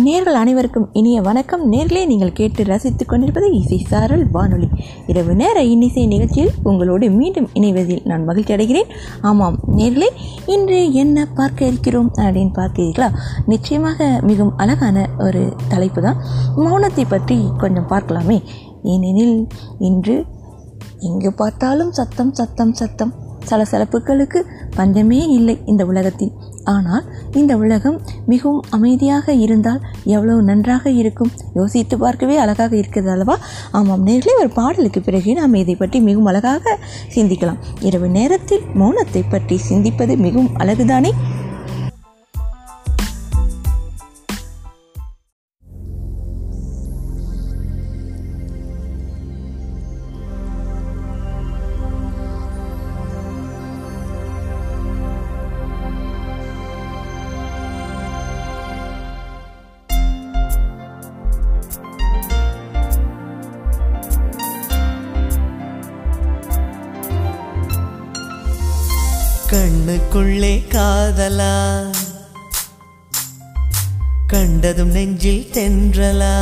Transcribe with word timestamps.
நேர்கள் 0.00 0.32
அனைவருக்கும் 0.32 0.88
இனிய 0.92 1.20
வணக்கம். 1.20 1.72
நேர்களே 1.72 2.06
நீங்கள் 2.06 2.32
கேட்டு 2.32 2.64
ரசித்துக் 2.64 3.08
கொண்டிருப்பது 3.08 3.52
இசை 3.52 3.78
சாரல் 3.78 4.30
வானொலி. 4.30 4.68
இரவு 5.06 5.34
நேர 5.34 5.62
இன்னிசை 5.62 6.06
நிகழ்ச்சியில் 6.06 6.52
உங்களோடு 6.62 7.10
மீண்டும் 7.10 7.48
இணைவதில் 7.54 8.06
நான் 8.06 8.24
மகிழ்ச்சி 8.24 8.54
அடைகிறேன். 8.54 8.88
ஆமாம் 9.20 9.58
நேர்களே 9.76 10.08
இன்று 10.46 10.92
என்ன 10.92 11.26
பார்க்க 11.34 11.66
இருக்கிறோம் 11.66 12.10
அப்படின்னு 12.16 12.54
பார்க்கிறீர்களா 12.54 13.08
நிச்சயமாக 13.46 14.20
மிகவும் 14.22 14.56
அழகான 14.56 15.08
ஒரு 15.18 15.52
தலைப்பு 15.68 16.02
தான் 16.02 16.22
மௌனத்தை 16.56 17.04
பற்றி 17.08 17.48
கொஞ்சம் 17.58 17.88
பார்க்கலாமே. 17.88 18.42
ஏனெனில் 18.82 19.48
இன்று 19.78 20.24
எங்கு 20.98 21.32
பார்த்தாலும் 21.32 21.92
சத்தம் 21.92 22.34
சத்தம் 22.34 22.72
சத்தம். 22.72 23.30
சலசலப்புகளுக்கு 23.50 24.40
பஞ்சமே 24.74 25.20
இல்லை 25.28 25.58
இந்த 25.66 25.84
உலகத்தில். 25.84 26.32
ஆனால் 26.64 27.04
இந்த 27.32 27.56
உலகம் 27.56 28.00
மிகவும் 28.26 28.62
அமைதியாக 28.70 29.34
இருந்தால் 29.44 29.80
எவ்வளவு 30.04 30.42
நன்றாக 30.42 30.90
இருக்கும்? 30.90 31.30
யோசித்து 31.54 31.98
பார்க்கவே 31.98 32.36
அழகாக 32.36 32.76
இருக்கிறது 32.76 33.12
அல்லவா? 33.12 33.36
ஆமாம் 33.70 34.06
நேர்களே 34.06 34.36
ஒரு 34.38 34.50
பாடலுக்கு 34.50 35.00
பிறகு 35.00 35.34
நாம் 35.34 35.54
இதை 35.54 35.74
பற்றி 35.74 36.00
மிகவும் 36.00 36.30
அழகாக 36.32 36.78
சிந்திக்கலாம். 37.14 37.60
இரவு 37.80 38.08
நேரத்தில் 38.08 38.66
மௌனத்தை 38.74 39.22
பற்றி 39.28 39.58
சிந்திப்பது 39.70 40.16
மிகவும் 40.16 40.52
அழகுதானே? 40.56 41.12
காதலா 71.22 71.56
கண்டதும் 74.26 74.90
நெஞ்சில் 74.94 75.44
தென்றலா 75.54 76.36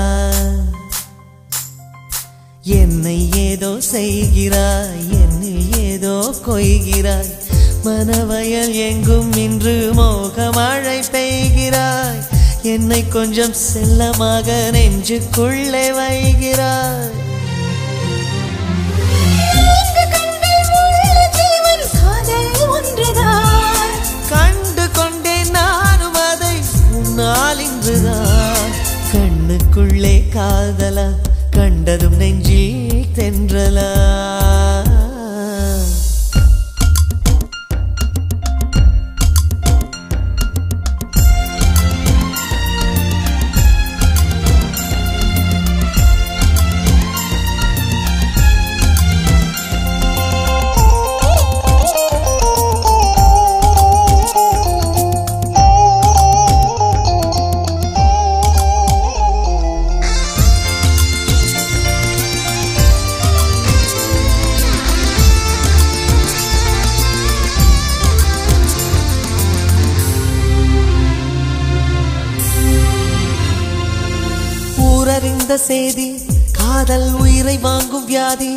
என்னை 2.76 3.16
ஏதோ 3.42 3.70
செய்கிறாய் 3.90 5.02
என்னில் 5.20 5.66
ஏதோ 5.82 6.14
கொய்கிறாய் 6.46 7.32
மனவயல் 7.84 8.74
எங்கும் 8.88 9.32
இன்று 9.44 9.76
மோகமழை 10.00 10.98
பெய்கிறாய் 11.12 12.22
என்னை 12.74 13.02
கொஞ்சம் 13.08 13.58
செல்லமாக 13.66 14.60
நெஞ்சுக்குள்ளே 14.76 15.86
வைகிறாய். 15.98 17.18
ஒன்றுதான். 22.70 23.39
நாள் 27.16 27.58
இன்றுதான் 27.58 28.70
கண்ணுக்குள்ளே 29.12 30.28
காதலா 30.28 31.08
கண்டதும் 31.50 32.16
நெஞ்சில் 32.16 33.06
தென்றலா. 33.14 33.90
செய்தி. 75.68 76.08
காதல் 76.58 77.08
உயிரை 77.22 77.56
வாங்கும் 77.58 78.06
வியாதி. 78.06 78.52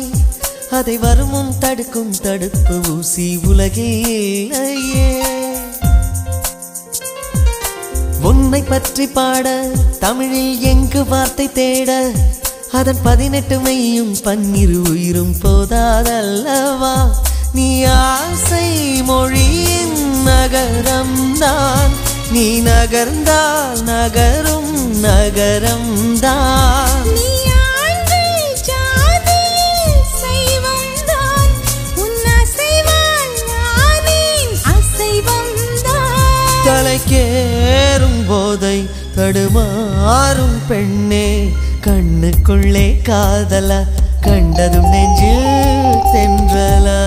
அதை 0.70 0.94
வருமும் 0.98 1.52
தடுக்கும் 1.58 2.14
தடுப்பு 2.22 2.76
ஊசி 2.92 3.26
உலகில் 3.46 4.54
உன்னை 8.28 8.62
பற்றி 8.62 9.06
பாட 9.06 9.46
தமிழில் 10.00 10.60
எங்கு 10.70 11.02
வார்த்தை 11.06 11.46
தேட. 11.52 11.90
அதன் 12.78 13.02
பதினெட்டு 13.02 13.56
மையும் 13.58 14.14
பன்னிரு 14.22 14.78
உயிரும் 14.90 15.34
போதாதல்லவா. 15.42 16.94
நீ 17.52 17.68
ஆசை 17.84 18.68
மொழியின் 19.02 19.98
நகரம் 20.22 21.18
தான். 21.38 21.92
நீ 22.30 22.46
நகர்ந்தால் 22.60 23.82
நகரும் 23.82 24.74
நகரம் 25.06 26.18
தான். 26.20 26.73
தலைக்கேறும் 38.24 38.28
போதை 38.28 38.78
தடுமாறும் 39.16 40.58
பெண்ணே 40.68 41.28
கண்ணுக்குள்ளே 41.86 42.86
காதல 43.02 43.70
கண்டதும் 44.20 44.90
நெஞ்சில் 44.90 45.48
தென்றலா 46.12 47.00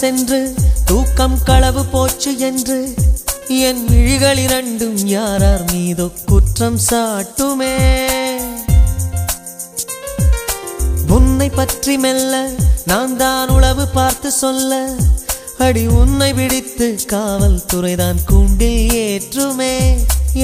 சென்று 0.00 0.38
தூக்கம் 0.84 1.36
களவு 1.42 1.82
போச்சு 1.84 2.30
என்று 2.48 2.78
என் 3.68 3.82
விழிகள் 3.84 4.40
இரண்டும் 4.44 5.00
யாரார் 5.06 5.64
மீதோ 5.72 6.06
குற்றம் 6.26 6.78
சாட்டுமே. 6.88 7.74
உன்னை 11.16 11.48
பற்றி 11.50 11.94
மெல்ல 12.04 12.34
நான் 12.90 13.16
தான் 13.16 13.48
உளவு 13.48 13.86
பார்த்து 13.88 14.30
சொல்ல 14.42 14.80
அடி 15.66 15.84
உன்னை 16.00 16.30
பிடித்து 16.34 16.88
காவல்துறைதான் 17.12 18.20
கூண்டில் 18.26 18.92
ஏற்றுமே. 19.04 19.74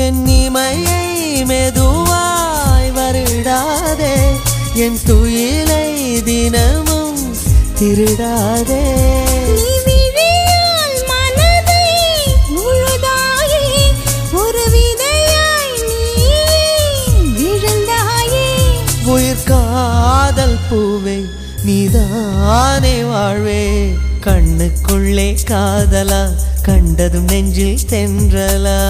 என் 0.05 0.23
இமையை 0.38 1.05
மெதுவாய் 1.50 2.91
வருடாதே 2.99 4.17
என் 4.85 5.00
துயிலை 5.06 5.88
தினமும் 6.25 7.21
திருடாதே. 7.79 8.85
காதல் 20.43 20.59
பூவே 20.71 21.25
நீதானே 21.65 23.03
வாழ்வே. 23.03 23.93
கண்ணுக்குள்ளே 24.21 25.37
காதலா 25.50 26.23
கண்டதும் 26.62 27.25
நெஞ்சில் 27.25 27.79
தென்றலா. 27.89 28.81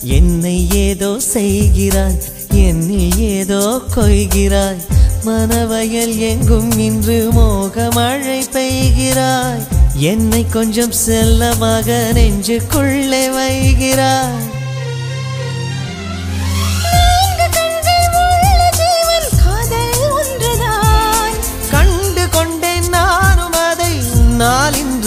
என்னை 0.00 0.68
ஏதோ 0.70 1.20
செய்கிறாய் 1.34 2.22
என்னில் 2.54 3.18
ஏதோ 3.18 3.80
கொய்கிறாய். 3.96 4.82
மனவயல் 5.24 6.16
எங்கும் 6.18 6.78
இன்று 6.78 7.28
மோக 7.32 7.88
மழை 7.90 8.40
பெய்கிறாய். 8.52 9.64
என்னை 9.94 10.46
கொஞ்சம் 10.48 10.92
செல்லமாக 10.92 12.12
நெஞ்சுக்குள்ளே 12.14 13.24
வைகிறாய். 13.38 14.53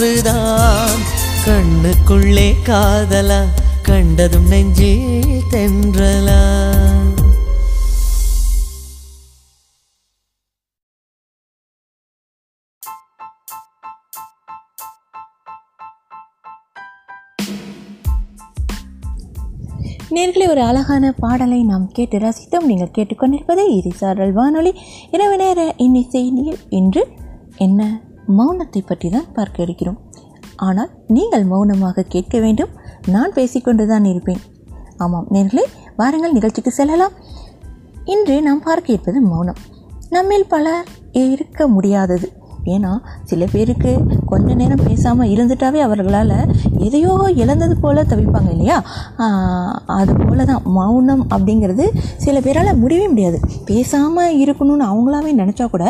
ஒன்றுதான் 0.00 0.98
கண்ணுக்குள்ளே 1.44 2.54
காதலா 2.64 3.44
கண்டதும் 3.82 4.46
நெஞ்சில் 4.46 5.42
தென்றலா. 5.50 6.42
நேர்களை 20.10 20.48
ஒரு 20.48 20.62
அழகான 20.62 21.12
பாடலை 21.12 21.64
நாம் 21.64 21.88
கேட்டு 21.88 22.18
ரசித்தோம். 22.18 22.64
நீங்கள் 22.64 22.90
கேட்டுக்கொண்டிருப்பது 22.98 23.64
இரிசாரல் 23.78 24.32
வானொலி. 24.32 24.74
இரவு 25.10 25.36
நேர 25.36 25.74
இன்னிசை 25.76 26.56
இன்று 26.68 27.08
என்ன? 27.56 28.06
மௌனத்தை 28.36 28.86
பற்றி 28.86 29.08
தான் 29.08 29.32
பார்க்க 29.32 29.62
இருக்கிறோம் 29.62 29.98
ஆனால் 30.56 30.90
நீங்கள் 31.06 31.44
மௌனமாக 31.44 32.02
கேட்க 32.02 32.40
வேண்டும். 32.40 32.68
நான் 33.06 33.32
பேசிக்கொண்டு 33.32 33.86
தான் 33.86 34.04
இருப்பேன். 34.04 34.40
ஆமாம் 34.96 35.26
நேர்களே 35.30 35.64
வாருங்கள் 35.96 36.32
நிகழ்ச்சிக்கு 36.32 36.70
செல்லலாம். 36.70 37.12
இன்று 38.04 38.42
நாம் 38.42 38.62
பார்க்க 38.62 38.92
இருப்பது 38.92 39.20
மௌனம். 39.20 39.56
நம்மில் 40.10 40.46
பல 40.48 40.84
இருக்க 41.12 41.68
முடியாதது. 41.68 42.32
ஏன்னா 42.74 42.92
சில 43.30 43.42
பேருக்கு 43.52 43.92
கொஞ்ச 44.30 44.48
நேரம் 44.60 44.84
பேசாமல் 44.88 45.32
இருந்துட்டாவே 45.34 45.80
அவர்களால் 45.86 46.34
எதையோ 46.86 47.12
இழந்தது 47.42 47.74
போல் 47.82 48.00
தவிப்பாங்க 48.12 48.50
இல்லையா? 48.54 48.78
அது 49.98 50.12
போல 50.20 50.44
தான் 50.50 50.66
மௌனம் 50.78 51.24
அப்படிங்கிறது 51.34 51.86
சில 52.24 52.36
பேரால் 52.46 52.80
முடியவே 52.82 53.06
முடியாது. 53.12 53.40
பேசாமல் 53.70 54.38
இருக்கணும்னு 54.44 54.88
அவங்களாவே 54.90 55.32
நினச்சா 55.42 55.66
கூட 55.74 55.84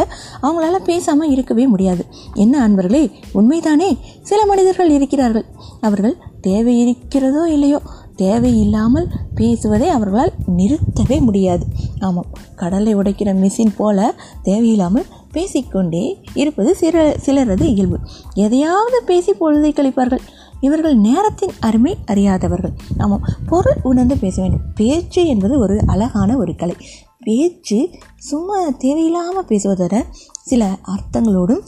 அவங்களால 0.44 0.80
பேசாமல் 0.90 1.32
இருக்கவே 1.36 1.66
முடியாது. 1.74 2.04
என்ன 2.44 2.54
அன்பர்களே 2.66 3.04
உண்மைதானே? 3.40 3.90
சில 4.30 4.40
மனிதர்கள் 4.50 4.96
இருக்கிறார்கள். 4.98 5.46
அவர்கள் 5.88 6.16
தேவை 6.48 6.74
இருக்கிறதோ 6.82 7.44
இல்லையோ 7.56 7.80
தேவையில்லாமல் 8.22 9.06
பேசுவதை 9.38 9.88
அவர்களால் 9.96 10.32
நிறுத்தவே 10.58 11.16
முடியாது. 11.26 11.64
ஆமாம் 12.06 12.30
கடலை 12.60 12.92
உடைக்கிற 12.96 13.30
மிஷின் 13.42 13.76
போல 13.76 14.08
தேவையில்லாமல் 14.48 15.06
பேசிக்கொண்டே 15.32 16.04
இருப்பது 16.34 16.70
சில 16.74 17.16
சிலரது 17.26 17.66
இயல்பு. 17.74 17.98
எதையாவது 18.34 19.02
பேசி 19.06 19.32
பொழுதை 19.32 19.70
கழிப்பார்கள். 19.72 20.24
இவர்கள் 20.60 20.96
நேரத்தின் 20.96 21.52
அருமை 21.60 21.96
அறியாதவர்கள். 22.06 22.72
ஆமாம் 22.98 23.24
பொருள் 23.48 23.80
உணர்ந்து 23.82 24.16
பேச 24.16 24.42
வேண்டும். 24.42 24.66
பேச்சு 24.74 25.26
என்பது 25.26 25.58
ஒரு 25.58 25.76
அழகான 25.86 26.36
ஒரு 26.36 26.54
கலை. 26.56 26.76
பேச்சு 27.24 27.78
சும்மா 28.16 28.58
தேவையில்லாமல் 28.78 29.48
பேசுவதோட 29.48 30.02
சில 30.40 30.78
அர்த்தங்களோடும் 30.92 31.62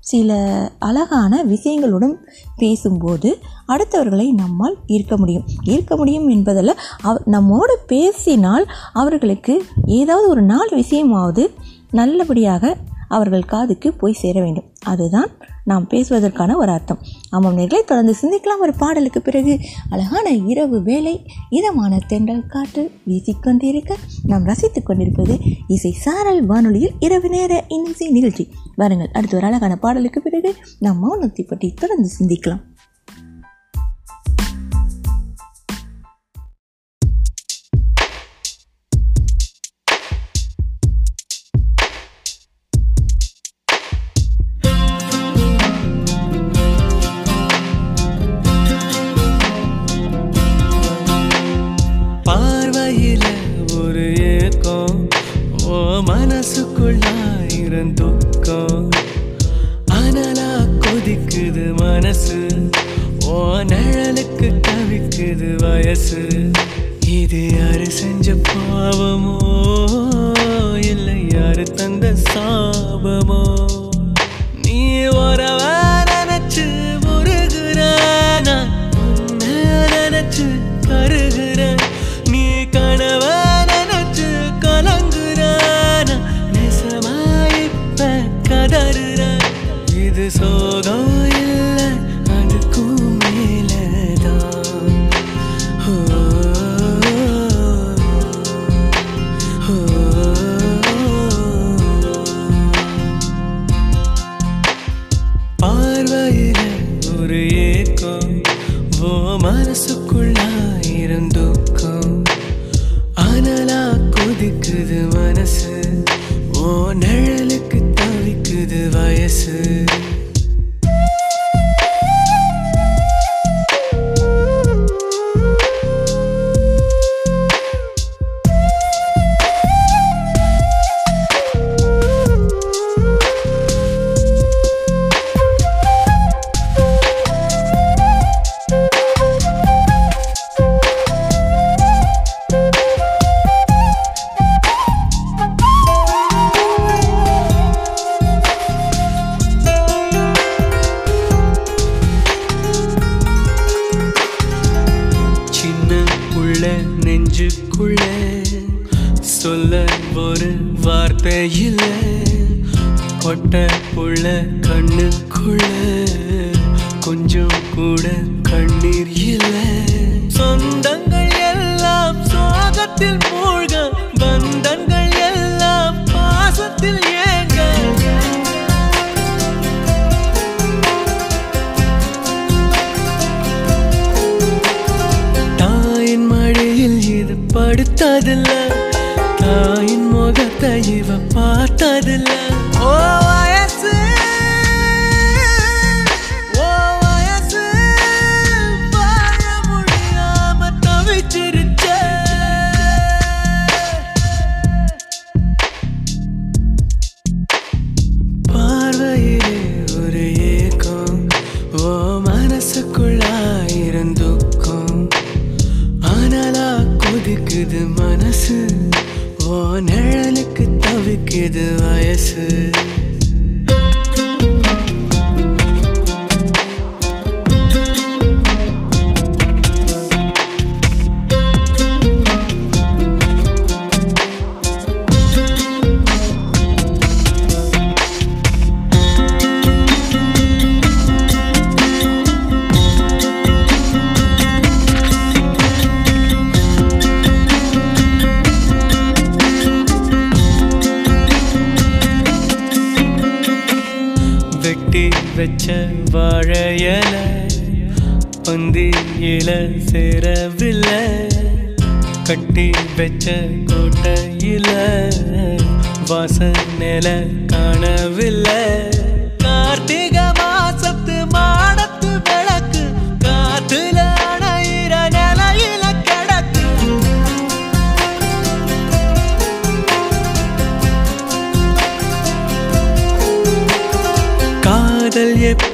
சில 0.00 0.30
அழகான 0.78 1.42
விஷயங்களுடன் 1.44 2.14
பேசும்போது 2.56 3.38
அடுத்தவர்களை 3.68 4.32
நம்மால் 4.32 4.76
ஈர்க்க 4.88 5.16
முடியும். 5.16 5.44
ஈர்க்க 5.66 5.96
முடியும் 5.96 6.28
என்பதில் 6.28 6.72
அவ 7.02 7.18
நம்மோடு 7.24 7.78
பேசினால் 7.86 8.66
அவர்களுக்கு 8.92 9.54
ஏதாவது 9.86 10.28
ஒரு 10.28 10.42
நாலு 10.42 10.72
விஷயமாவது 10.76 11.44
நல்லபடியாக 11.92 12.76
அவர்கள் 13.08 13.50
காதுக்கு 13.52 13.92
போய் 13.92 14.20
சேர 14.20 14.40
வேண்டும். 14.40 14.68
அதுதான் 14.84 15.30
நாம் 15.64 15.86
பேசுவதற்கான 15.88 16.56
ஒரு 16.56 16.70
அர்த்தம். 16.72 17.00
ஆமாம் 17.30 17.58
நேர்களை 17.58 17.82
தொடர்ந்து 17.84 18.14
சிந்திக்கலாம். 18.20 18.62
ஒரு 18.62 18.74
பாடலுக்கு 18.74 19.20
பிறகு 19.22 19.58
அழகான 19.90 20.30
இரவு 20.52 20.82
வேலை 20.82 21.14
இதமான 21.50 21.98
தென்றல் 22.06 22.46
காற்று 22.46 22.90
வீசிக்கொண்டிருக்க 23.06 23.92
நாம் 24.24 24.44
ரசித்துக் 24.44 24.86
கொண்டிருப்பது 24.86 25.38
இசை 25.66 25.92
சாரல் 25.92 26.46
வானொலியில் 26.46 26.96
இரவு 26.98 27.28
நேர 27.28 27.64
இன்னிசை 27.68 28.10
நிகழ்ச்சி. 28.10 28.46
வாருங்கள் 28.76 29.12
அடுத்த 29.12 29.36
ஒரு 29.36 29.46
அழகான 29.46 29.76
பாடலுக்கு 29.76 30.22
பிறகு 30.22 30.54
நாம் 30.78 31.00
மௌனத்தை 31.02 31.48
பற்றி 31.48 31.74
தொடர்ந்து 31.74 32.10
சிந்திக்கலாம். 32.18 32.62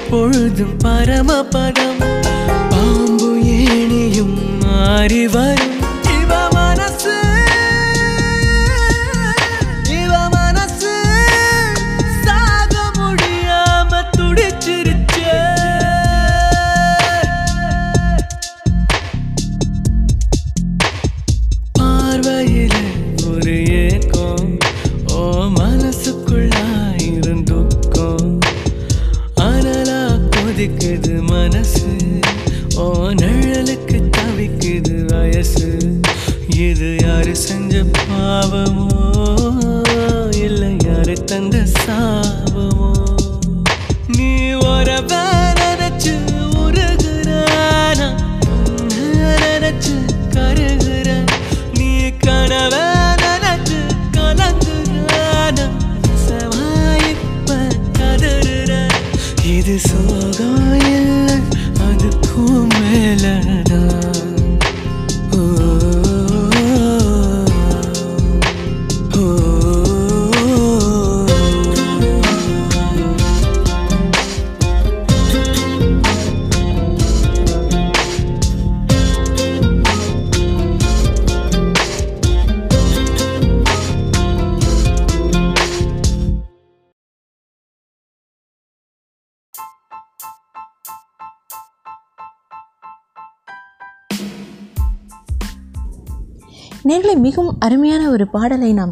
எப்பொழுதும் 0.07 0.75
பரமபதம் 0.83 1.99
பாம்பு 2.71 3.29
ஏணியும் 3.57 4.35
மாறி 4.63 5.23
வரும் 5.35 5.56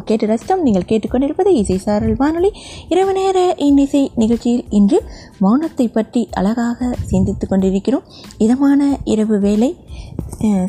கேட்டு 0.09 0.27
ரசித்தோம் 0.31 0.65
நீங்கள் 0.67 0.87
கேட்டுக்கொண்டிருப்பது 0.89 1.51
இசை 1.61 1.77
சாரல் 1.85 2.15
வானொலி. 2.21 2.51
இரவு 2.93 3.13
நேர 3.17 3.37
இன்னிசை 3.67 4.03
நிகழ்ச்சியில் 4.21 4.65
இன்று 4.79 4.99
மௌனத்தை 5.43 5.87
பற்றி 5.97 6.23
அழகாக 6.39 6.89
சிந்தித்து 7.11 7.47
கொண்டிருக்கிறோம். 7.47 8.07
இதமான 8.45 8.89
இரவு 9.13 9.37
வேலை 9.45 9.71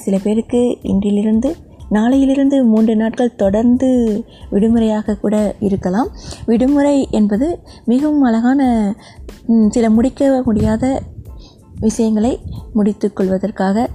சில 0.04 0.14
பேருக்கு 0.26 0.62
இன்றிலிருந்து 0.92 1.50
நாளையிலிருந்து 1.96 2.56
மூன்று 2.70 2.94
நாட்கள் 3.02 3.36
தொடர்ந்து 3.42 3.88
விடுமுறையாக 4.50 5.16
கூட 5.22 5.36
இருக்கலாம். 5.68 6.10
விடுமுறை 6.50 6.96
என்பது 7.18 7.46
மிகவும் 7.92 8.26
அழகான 8.30 8.60
சில 9.76 9.84
முடிக்க 9.96 10.30
முடியாத 10.48 10.84
விஷயங்களை 11.86 12.32
முடித்து 12.76 13.06
கொள்வதற்காக 13.18 13.86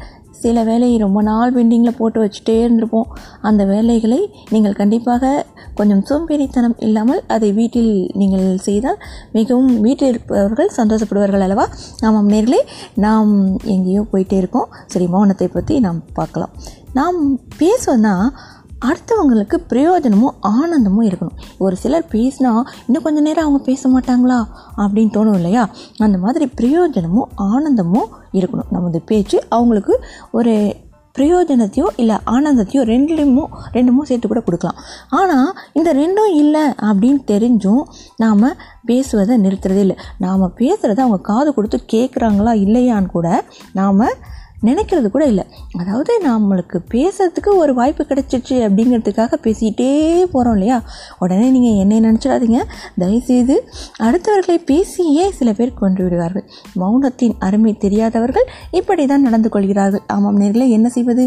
சில 0.43 0.63
வேலையை 0.69 0.97
ரொம்ப 1.05 1.19
நாள் 1.29 1.53
பெண்டிங்கில் 1.57 1.97
போட்டு 1.99 2.19
வச்சுட்டே 2.23 2.55
இருந்திருப்போம். 2.63 3.09
அந்த 3.49 3.61
வேலைகளை 3.71 4.19
நீங்கள் 4.53 4.79
கண்டிப்பாக 4.81 5.33
கொஞ்சம் 5.79 6.03
சோம்பேறித்தனம் 6.09 6.77
இல்லாமல் 6.87 7.21
அதை 7.35 7.49
வீட்டில் 7.59 7.91
நீங்கள் 8.21 8.47
செய்தால் 8.67 8.99
மிகவும் 9.37 9.71
வீட்டில் 9.85 10.11
இருப்பவர்கள் 10.13 10.71
சந்தோஷப்படுவார்கள் 10.79 11.45
அல்லவா? 11.47 11.65
ஆமாம் 12.07 12.31
நேர்களே 12.33 12.61
நாம் 13.05 13.33
எங்கேயோ 13.75 14.03
போயிட்டே 14.13 14.39
இருக்கோம். 14.43 14.71
சரி 14.93 15.07
மௌனத்தை 15.15 15.49
பற்றி 15.57 15.75
நாம் 15.87 16.01
பார்க்கலாம். 16.19 16.53
நாம் 16.99 17.19
பேசுவோன்னா 17.61 18.15
அடுத்தவங்களுக்கு 18.87 19.57
பிரயோஜனமும் 19.67 20.35
ஆனந்தமும் 20.41 21.07
இருக்கணும். 21.07 21.37
ஒரு 21.57 21.75
சிலர் 21.75 22.07
பேசினா 22.11 22.51
இன்னும் 22.87 23.03
கொஞ்ச 23.03 23.19
நேரம் 23.21 23.45
அவங்க 23.45 23.63
பேச 23.63 23.89
மாட்டாங்களா? 23.89 24.39
அப்படின்னு 24.77 25.15
தோணும் 25.17 25.33
இல்லையா? 25.33 25.69
அந்த 25.97 26.17
மாதிரி 26.17 26.47
பிரயோஜனமும் 26.47 27.29
ஆனந்தமும் 27.35 28.09
இருக்கணும். 28.31 28.71
நமது 28.71 29.01
பேச்சு 29.01 29.43
அவங்களுக்கு 29.49 30.03
ஒரு 30.31 30.75
பிரயோஜனத்தையோ 31.19 31.85
இல்லை 31.95 32.15
ஆனந்தத்தையோ 32.25 32.81
ரெண்டுலேயுமோ 32.91 33.43
ரெண்டுமோ 33.73 34.01
சேர்த்து 34.01 34.27
கூட 34.27 34.39
கொடுக்கலாம். 34.39 34.79
ஆனால் 35.09 35.53
இந்த 35.73 35.89
ரெண்டும் 35.93 36.31
இல்லை 36.35 36.61
அப்படின்னு 36.61 37.19
தெரிஞ்சும் 37.27 37.83
நாம் 38.17 38.45
பேசுவதை 38.85 39.37
நிறுத்துறதே 39.37 39.83
இல்லை. 39.85 39.97
நாம் 40.17 40.53
பேசுகிறத 40.57 40.99
அவங்க 41.05 41.19
காது 41.21 41.53
கொடுத்து 41.53 41.79
கேட்குறாங்களா 41.93 42.53
இல்லையான்னு 42.65 43.05
கூட 43.05 43.43
நாம் 43.73 44.01
நினைக்கிறது 44.63 45.07
கூட 45.09 45.25
இல்லை. 45.25 45.45
அதாவது 45.79 46.13
நம்மளுக்கு 46.25 46.77
பேசுறதுக்கு 46.93 47.51
ஒரு 47.53 47.73
வாய்ப்பு 47.73 48.03
கிடைச்சிச்சு 48.09 48.55
அப்படிங்கிறதுக்காக 48.65 49.39
பேசிக்கிட்டே 49.45 49.89
போகிறோம் 50.33 50.53
இல்லையா? 50.53 50.77
உடனே 51.19 51.49
நீங்கள் 51.49 51.79
என்னை 51.83 51.99
நினச்சிடாதீங்க. 51.99 52.59
தயவுசெய்து 52.97 53.57
அடுத்தவர்களை 53.99 54.57
பேசியே 54.65 55.31
சில 55.31 55.53
பேர் 55.53 55.73
கொண்டு 55.73 56.03
விடுவார்கள். 56.03 56.45
மௌனத்தின் 56.79 57.35
அருமை 57.39 57.73
தெரியாதவர்கள் 57.77 58.47
இப்படி 58.71 59.05
தான் 59.05 59.21
நடந்து 59.21 59.49
கொள்கிறார்கள். 59.49 60.03
ஆமாம் 60.07 60.39
நேர்களை 60.39 60.67
என்ன 60.69 60.89
செய்வது? 60.89 61.25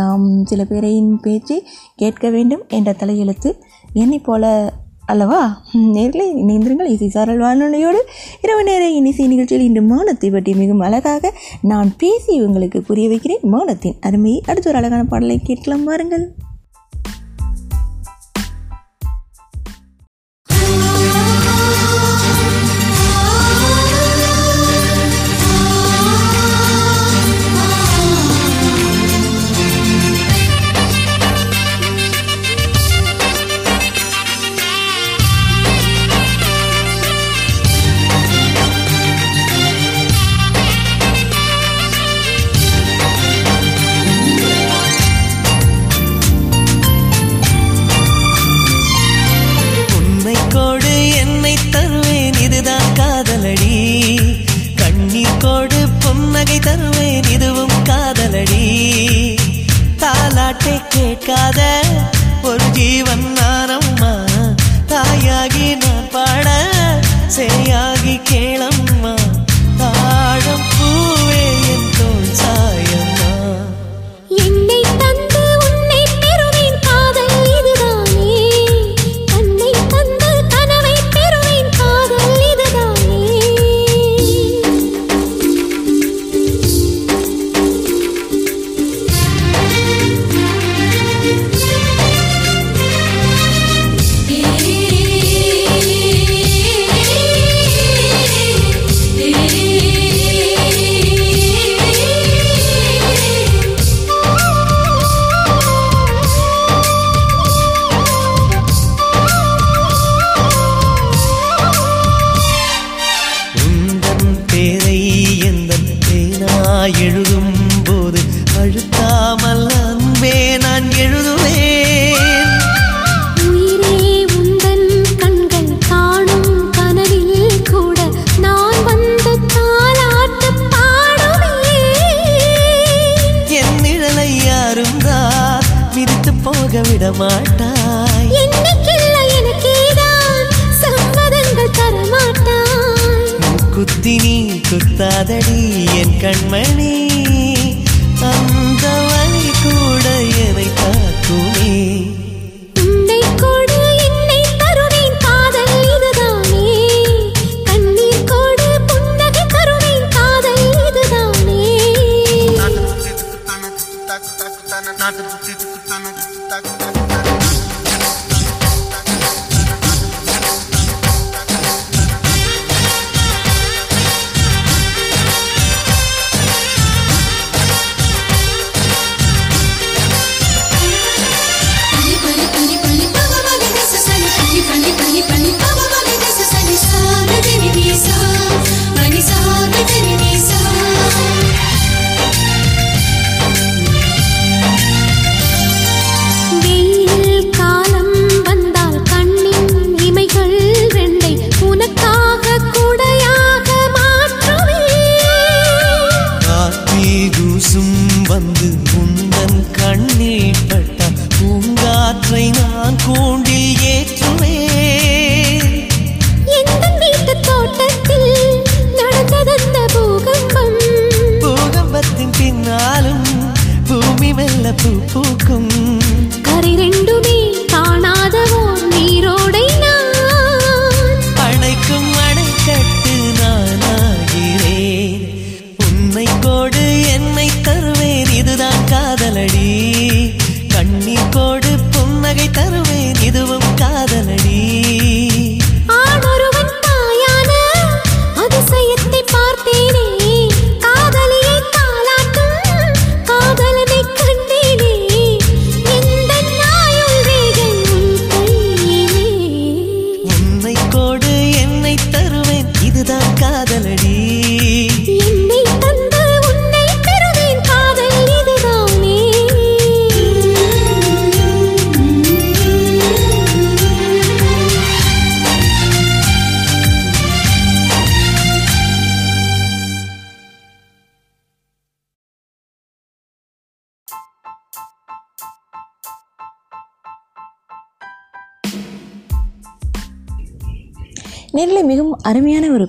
நாம் 0.00 0.44
சில 0.44 0.64
பேரையின் 0.64 1.20
பேச்சை 1.20 1.58
கேட்க 1.96 2.30
வேண்டும் 2.30 2.64
என்ற 2.68 2.92
தலையெழுத்து 2.92 3.52
என்னை 3.92 4.18
போல 4.18 4.44
அல்லவா? 5.06 5.62
நேர்களை 5.72 6.26
இணைந்திருங்கள். 6.46 6.88
இசை 6.88 7.08
சாரல் 7.08 7.40
வானொலியோடு 7.40 8.00
இரவு 8.42 8.64
நேர 8.64 8.88
இனிசை 8.90 9.26
நிகழ்ச்சியில் 9.26 9.66
இன்று 9.66 9.82
மௌனத்தை 9.82 10.32
பற்றி 10.32 10.54
மிகவும் 10.54 10.80
அழகாக 10.80 11.32
நான் 11.62 11.92
பேசி 11.96 12.40
உங்களுக்கு 12.40 12.82
புரிய 12.82 13.08
வைக்கிறேன். 13.08 13.44
மௌனத்தின் 13.52 13.96
அருமையை 14.00 14.42
அடுத்த 14.46 14.68
ஒரு 14.68 14.78
அழகான 14.78 15.04
பாடலை 15.04 15.40
கேட்கலாம். 15.42 15.84
பாருங்கள் 15.84 16.32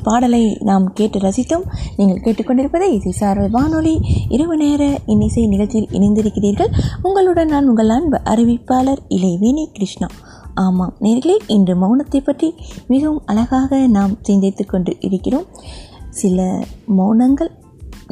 பாடலை 0.07 0.41
நாம் 0.69 0.85
கேட்டு 0.99 1.19
ரசித்தோம். 1.19 1.65
நீங்கள் 1.99 2.23
கேட்டுக்கொண்டிருப்பதை 2.23 2.87
இசை 2.97 3.13
சாரல் 3.21 3.51
வானொலி 3.57 3.95
இரவு 4.35 4.57
நேர 4.63 4.83
இன்னிசை 5.05 5.43
நிகழ்ச்சியில் 5.53 5.93
இணைந்திருக்கிறீர்கள். 5.97 6.71
உங்களுடன் 7.01 7.53
நான் 7.53 7.69
உங்கள் 7.71 7.93
அன்பு 7.97 8.19
அறிவிப்பாளர் 8.33 9.03
இளைவேணி 9.17 9.65
கிருஷ்ணா. 9.77 10.09
ஆமாம் 10.65 10.93
நேர்களே 11.05 11.35
இன்று 11.55 11.73
மௌனத்தை 11.81 12.19
பற்றி 12.19 12.47
மிகவும் 12.87 13.21
அழகாக 13.31 13.79
நாம் 13.97 14.13
சிந்தித்து 14.21 14.63
கொண்டு 14.65 14.91
இருக்கிறோம். 15.07 15.47
சில 16.21 16.45
மௌனங்கள் 16.97 17.51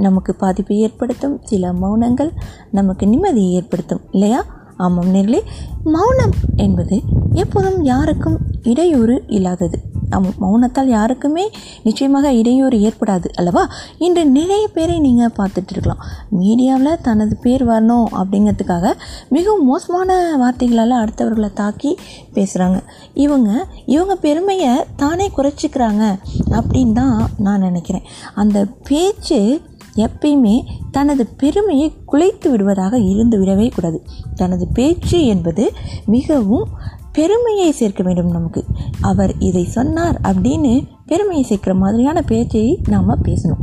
நமக்கு 0.06 0.32
பாதிப்பை 0.42 0.78
ஏற்படுத்தும் 0.86 1.36
சில 1.52 1.72
மௌனங்கள் 1.82 2.32
நமக்கு 2.78 3.06
நிம்மதியை 3.06 3.52
ஏற்படுத்தும் 3.60 4.02
இல்லையா? 4.12 4.40
ஆமாம் 4.78 5.14
நேர்களே 5.14 5.42
மௌனம் 5.84 6.34
என்பது 6.56 7.02
எப்போதும் 7.34 7.84
யாருக்கும் 7.84 8.38
இடையூறு 8.64 9.24
இல்லாதது. 9.28 9.78
ஆமாம் 10.10 10.36
மௌனத்தால் 10.40 10.88
யாருக்குமே 10.88 11.50
நிச்சயமாக 11.84 12.34
இடையூறு 12.34 12.80
ஏற்படாது 12.80 13.26
அல்லவா? 13.36 13.70
இன்று 13.98 14.26
நிறைய 14.26 14.68
பேரை 14.68 15.00
நீங்கள் 15.00 15.34
பார்த்துட்டு 15.38 15.72
இருக்கலாம் 15.72 16.04
மீடியாவில் 16.32 17.02
தனது 17.02 17.38
பேர் 17.38 17.64
வரணும் 17.66 18.08
அப்படிங்கிறதுக்காக 18.12 18.94
மிகவும் 19.30 19.66
மோசமான 19.66 20.38
வார்த்தைகளால் 20.38 21.02
அடுத்தவர்களை 21.04 21.54
தாக்கி 21.54 21.98
பேசுகிறாங்க 22.34 22.80
இவங்க 23.14 23.66
இவங்க 23.86 24.16
பெருமையை 24.16 24.84
தானே 24.96 25.32
குறைச்சிக்கிறாங்க 25.38 26.20
அப்படின்னு 26.50 26.92
தான் 26.92 27.30
நான் 27.38 27.60
நினைக்கிறேன். 27.60 28.06
அந்த 28.34 28.66
பேச்சு 28.84 29.62
எப்பயுமே 29.96 30.56
தனது 30.92 31.24
பெருமையை 31.38 31.88
குலைத்து 32.12 32.50
விடுவதாக 32.50 32.96
இருந்து 33.12 33.38
விடவே 33.42 33.68
கூடாது. 33.74 34.00
தனது 34.36 34.68
பேச்சு 34.68 35.20
என்பது 35.26 35.66
மிகவும் 36.06 36.68
பெருமையை 37.12 37.68
சேர்க்க 37.72 38.02
வேண்டும் 38.04 38.32
நமக்கு. 38.32 38.62
அவர் 39.02 39.32
இதை 39.40 39.64
சொன்னார் 39.66 40.18
அப்படின்னு 40.22 40.72
பெருமையை 41.06 41.44
சேர்க்கிற 41.44 41.74
மாதிரியான 41.76 42.22
பேச்சை 42.22 42.64
நாம் 42.90 43.12
பேசணும். 43.24 43.62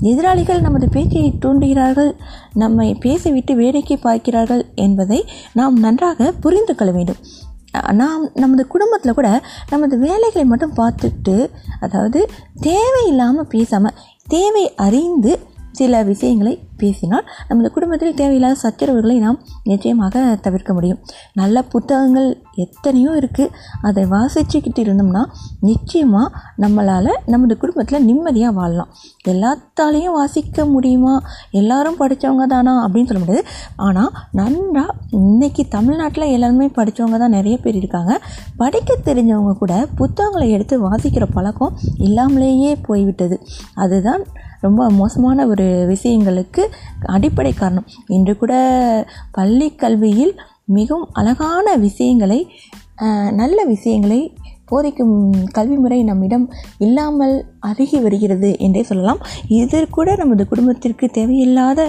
எதிராளிகள் 0.00 0.60
நமது 0.60 0.88
பேச்சை 0.88 1.24
தூண்டுகிறார்கள் 1.40 2.12
நம்மை 2.54 2.88
பேசிவிட்டு 2.94 3.54
வேடிக்கை 3.54 3.96
பார்க்கிறார்கள் 3.96 4.64
என்பதை 4.74 5.20
நாம் 5.52 5.76
நன்றாக 5.76 6.32
புரிந்து 6.40 6.74
கொள்ள 6.74 6.92
வேண்டும். 6.92 7.20
நாம் 7.92 8.24
நமது 8.34 8.62
குடும்பத்தில் 8.66 9.14
கூட 9.14 9.28
நமது 9.70 9.94
வேலைகளை 9.98 10.44
மட்டும் 10.44 10.74
பார்த்துட்டு 10.76 11.36
அதாவது 11.80 12.20
தேவையில்லாமல் 12.60 13.48
பேசாமல் 13.48 13.96
தேவை 14.30 14.64
அறிந்து 14.78 15.32
சில 15.78 16.02
விஷயங்களை 16.10 16.54
பேசினால் 16.80 17.26
நமது 17.48 17.68
குடும்பத்தில் 17.74 18.16
தேவையில்லாத 18.20 18.56
சச்சரவுகளை 18.62 19.16
நாம் 19.24 19.38
நிச்சயமாக 19.70 20.22
தவிர்க்க 20.46 20.72
முடியும். 20.72 21.00
நல்ல 21.40 21.56
புத்தகங்கள் 21.72 22.28
எத்தனையோ 22.64 23.10
இருக்குது 23.20 23.52
அதை 23.88 24.02
வாசிச்சுக்கிட்டு 24.14 24.80
இருந்தோம்னா 24.84 25.22
நிச்சயமாக 25.60 26.28
நம்மளால் 26.62 27.10
நமது 27.26 27.54
குடும்பத்தில் 27.62 28.06
நிம்மதியாக 28.08 28.54
வாழலாம். 28.58 28.90
எல்லாத்தாலையும் 29.32 30.16
வாசிக்க 30.18 30.66
முடியுமா? 30.74 31.14
எல்லாரும் 31.50 31.98
படித்தவங்க 32.00 32.46
தானா? 32.46 32.74
அப்படின்னு 32.86 33.10
சொல்ல 33.10 33.22
முடியாது 33.24 33.44
ஆனால் 33.86 34.12
நன்றாக 34.40 34.94
இன்றைக்கி 35.22 35.64
தமிழ்நாட்டில் 35.76 36.32
எல்லாருமே 36.36 36.68
படித்தவங்க 36.78 37.18
தான் 37.18 37.36
நிறைய 37.38 37.56
பேர் 37.58 37.80
இருக்காங்க. 37.82 38.12
படிக்க 38.56 38.98
தெரிஞ்சவங்க 39.04 39.54
கூட 39.62 39.74
புத்தகங்களை 39.96 40.48
எடுத்து 40.50 40.76
வாசிக்கிற 40.88 41.26
பழக்கம் 41.34 41.76
இல்லாமலேயே 42.08 42.72
போய்விட்டது. 42.88 43.38
அதுதான் 43.84 44.24
ரொம்ப 44.66 44.82
மோசமான 45.00 45.46
ஒரு 45.52 45.66
விஷயங்களுக்கு 45.92 46.62
அடிப்படை 47.16 47.52
காரணம். 47.52 47.88
இன்று 48.16 48.34
கூட 48.42 48.54
பள்ளி 49.38 49.68
கல்வியில் 49.82 50.34
மிகவும் 50.76 51.10
அழகான 51.20 51.76
விஷயங்களை 51.86 52.40
நல்ல 53.40 53.58
விஷயங்களை 53.70 54.18
போதிக்கும் 54.70 55.16
கல்வி 55.56 55.76
முறை 55.82 55.98
நம்மிடம் 56.10 56.44
இல்லாமல் 56.84 57.34
அருகி 57.70 57.98
வருகிறது 58.04 58.50
என்றே 58.66 58.82
சொல்லலாம். 58.90 59.20
இது 59.60 59.78
கூட 59.96 60.14
நமது 60.22 60.44
குடும்பத்திற்கு 60.52 61.06
தேவையில்லாத 61.18 61.80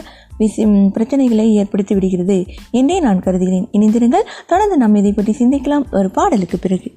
விஷயம் 0.44 0.76
பிரச்சனைகளை 0.96 1.48
ஏற்படுத்தி 1.62 1.94
விடுகிறது 1.98 2.38
என்றே 2.80 2.98
நான் 3.08 3.24
கருதுகிறேன். 3.26 3.68
இணைந்திருங்கள். 3.78 4.30
தொடர்ந்து 4.52 4.78
நாம் 4.84 5.00
இதை 5.02 5.14
பற்றி 5.14 5.36
சிந்திக்கலாம். 5.42 5.86
ஒரு 6.00 6.10
பாடலுக்கு 6.18 6.60
பிறகு. 6.66 6.90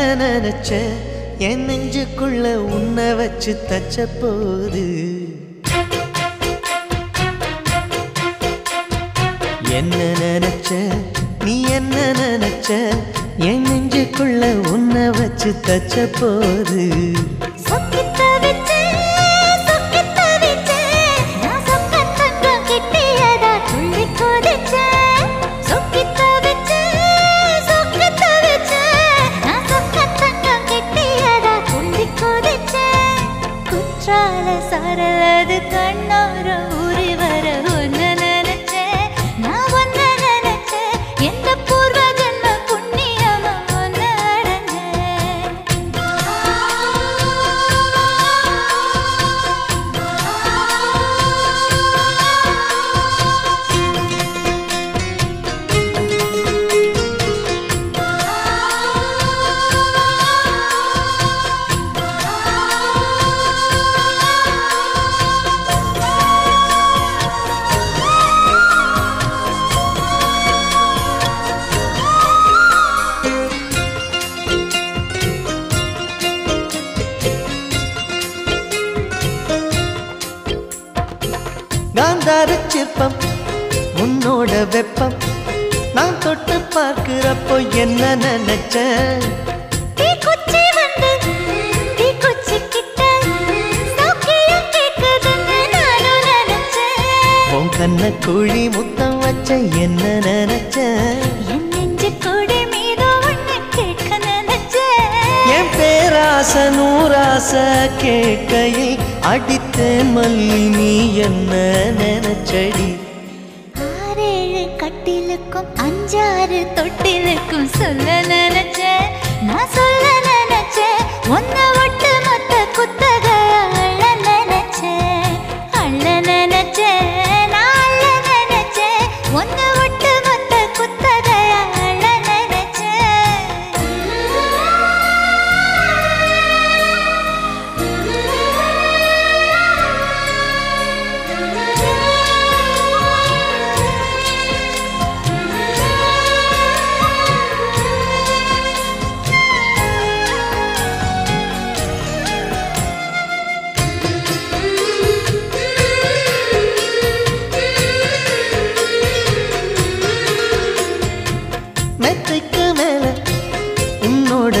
நீ 0.00 0.04
என்ன 0.04 0.18
நினைச்ச 0.20 0.70
என் 1.46 1.64
நெஞ்சுக்குள்ள 1.68 2.44
உன்னை 2.74 3.06
வச்சு 3.18 3.52
தச்ச 3.70 4.04
போது 4.14 4.84
என்ன 9.78 9.98
நினைச்ச 10.20 10.70
நீ 11.44 11.56
என்ன 11.78 11.96
நினைச்ச 12.20 12.70
என் 13.48 13.66
நெஞ்சுக்குள்ள 13.68 14.42
உன்னை 14.72 15.04
வச்சு 15.18 15.52
தச்ச 15.68 16.06
போது 16.18 16.86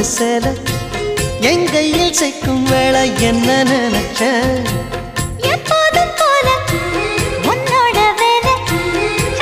சேலை 0.08 0.50
என் 1.42 1.66
கையில் 1.72 2.14
சேர்க்கும் 2.14 2.64
வேலை 2.64 3.02
என்ன 3.20 3.48
நினைச்சேன் 3.64 4.54
எப்போதும் 5.50 6.12
போல 6.18 6.46
உன்னோட 7.50 7.98
வேலை 8.20 8.54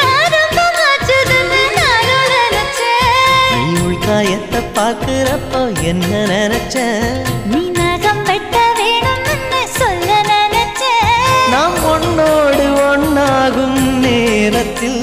ஆரம்பமாச்சுதுன்னு 0.09 1.61
நானும் 1.79 2.27
நினைச்சேன். 2.35 3.55
நீ 3.55 3.69
உள்காயத்தை 3.87 4.63
பார்க்கிறப்போ 4.77 5.61
என்ன 5.85 6.13
நினைச்சேன் 6.33 7.07
நீ 7.53 7.63
நகம் 7.79 8.23
வெட்ட 8.29 8.57
வேணும்னு 8.81 9.39
சொல்ல 9.79 10.11
நினைச்சேன். 10.33 11.47
நாம் 11.51 11.79
ஒன்னோடு 11.93 12.67
ஒன்னாகும் 12.89 13.81
நேரத்தில் 14.01 15.01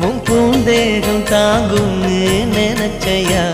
உன் 0.00 0.20
பூந்தேகம் 0.24 1.24
தாங்கும்னு 1.32 2.18
நினைச்சையா? 2.54 3.46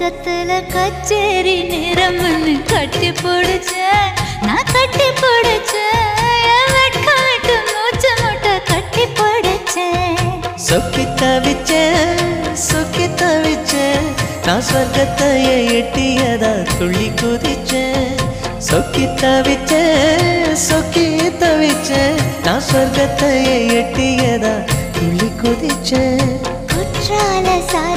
சொர்க்கத்துல 0.00 0.56
கச்சேரி 0.72 1.54
நிறம்னு 1.70 2.52
கட்டி 2.70 3.08
பிடிச்சேன் 3.14 4.10
நான் 4.44 4.68
கட்டி 4.68 5.06
பிடிச்சேன் 5.20 6.04
என் 6.50 6.70
வெட்கம் 6.74 7.22
விட்டு 7.24 7.56
மூச்சு 7.70 8.10
முட்டை 8.20 8.52
கட்டி 8.68 9.04
பிடிச்சேன் 9.18 10.20
சொக்கி 10.66 11.06
தவிச்சேன் 11.20 12.22
சொக்கி 12.66 13.06
தவிச்சேன் 13.22 14.06
நான் 14.46 14.64
சொர்க்கத்தையே 14.70 15.56
எட்டியதா 15.80 16.52
துள்ளி 16.74 17.08
குதிச்சேன் 17.22 18.14
சொக்கி 18.68 19.06
தவிச்சேன் 19.22 20.30
சொக்கி 20.68 21.06
தவிச்சேன் 21.42 22.16
நான் 22.46 22.66
சொர்க்கத்தையே 22.70 23.58
எட்டியதா 23.80 24.54
துள்ளி 24.96 25.30
குதிச்சேன் 25.42 26.32
குற்றால 26.72 27.48
சாரலது 27.72 27.87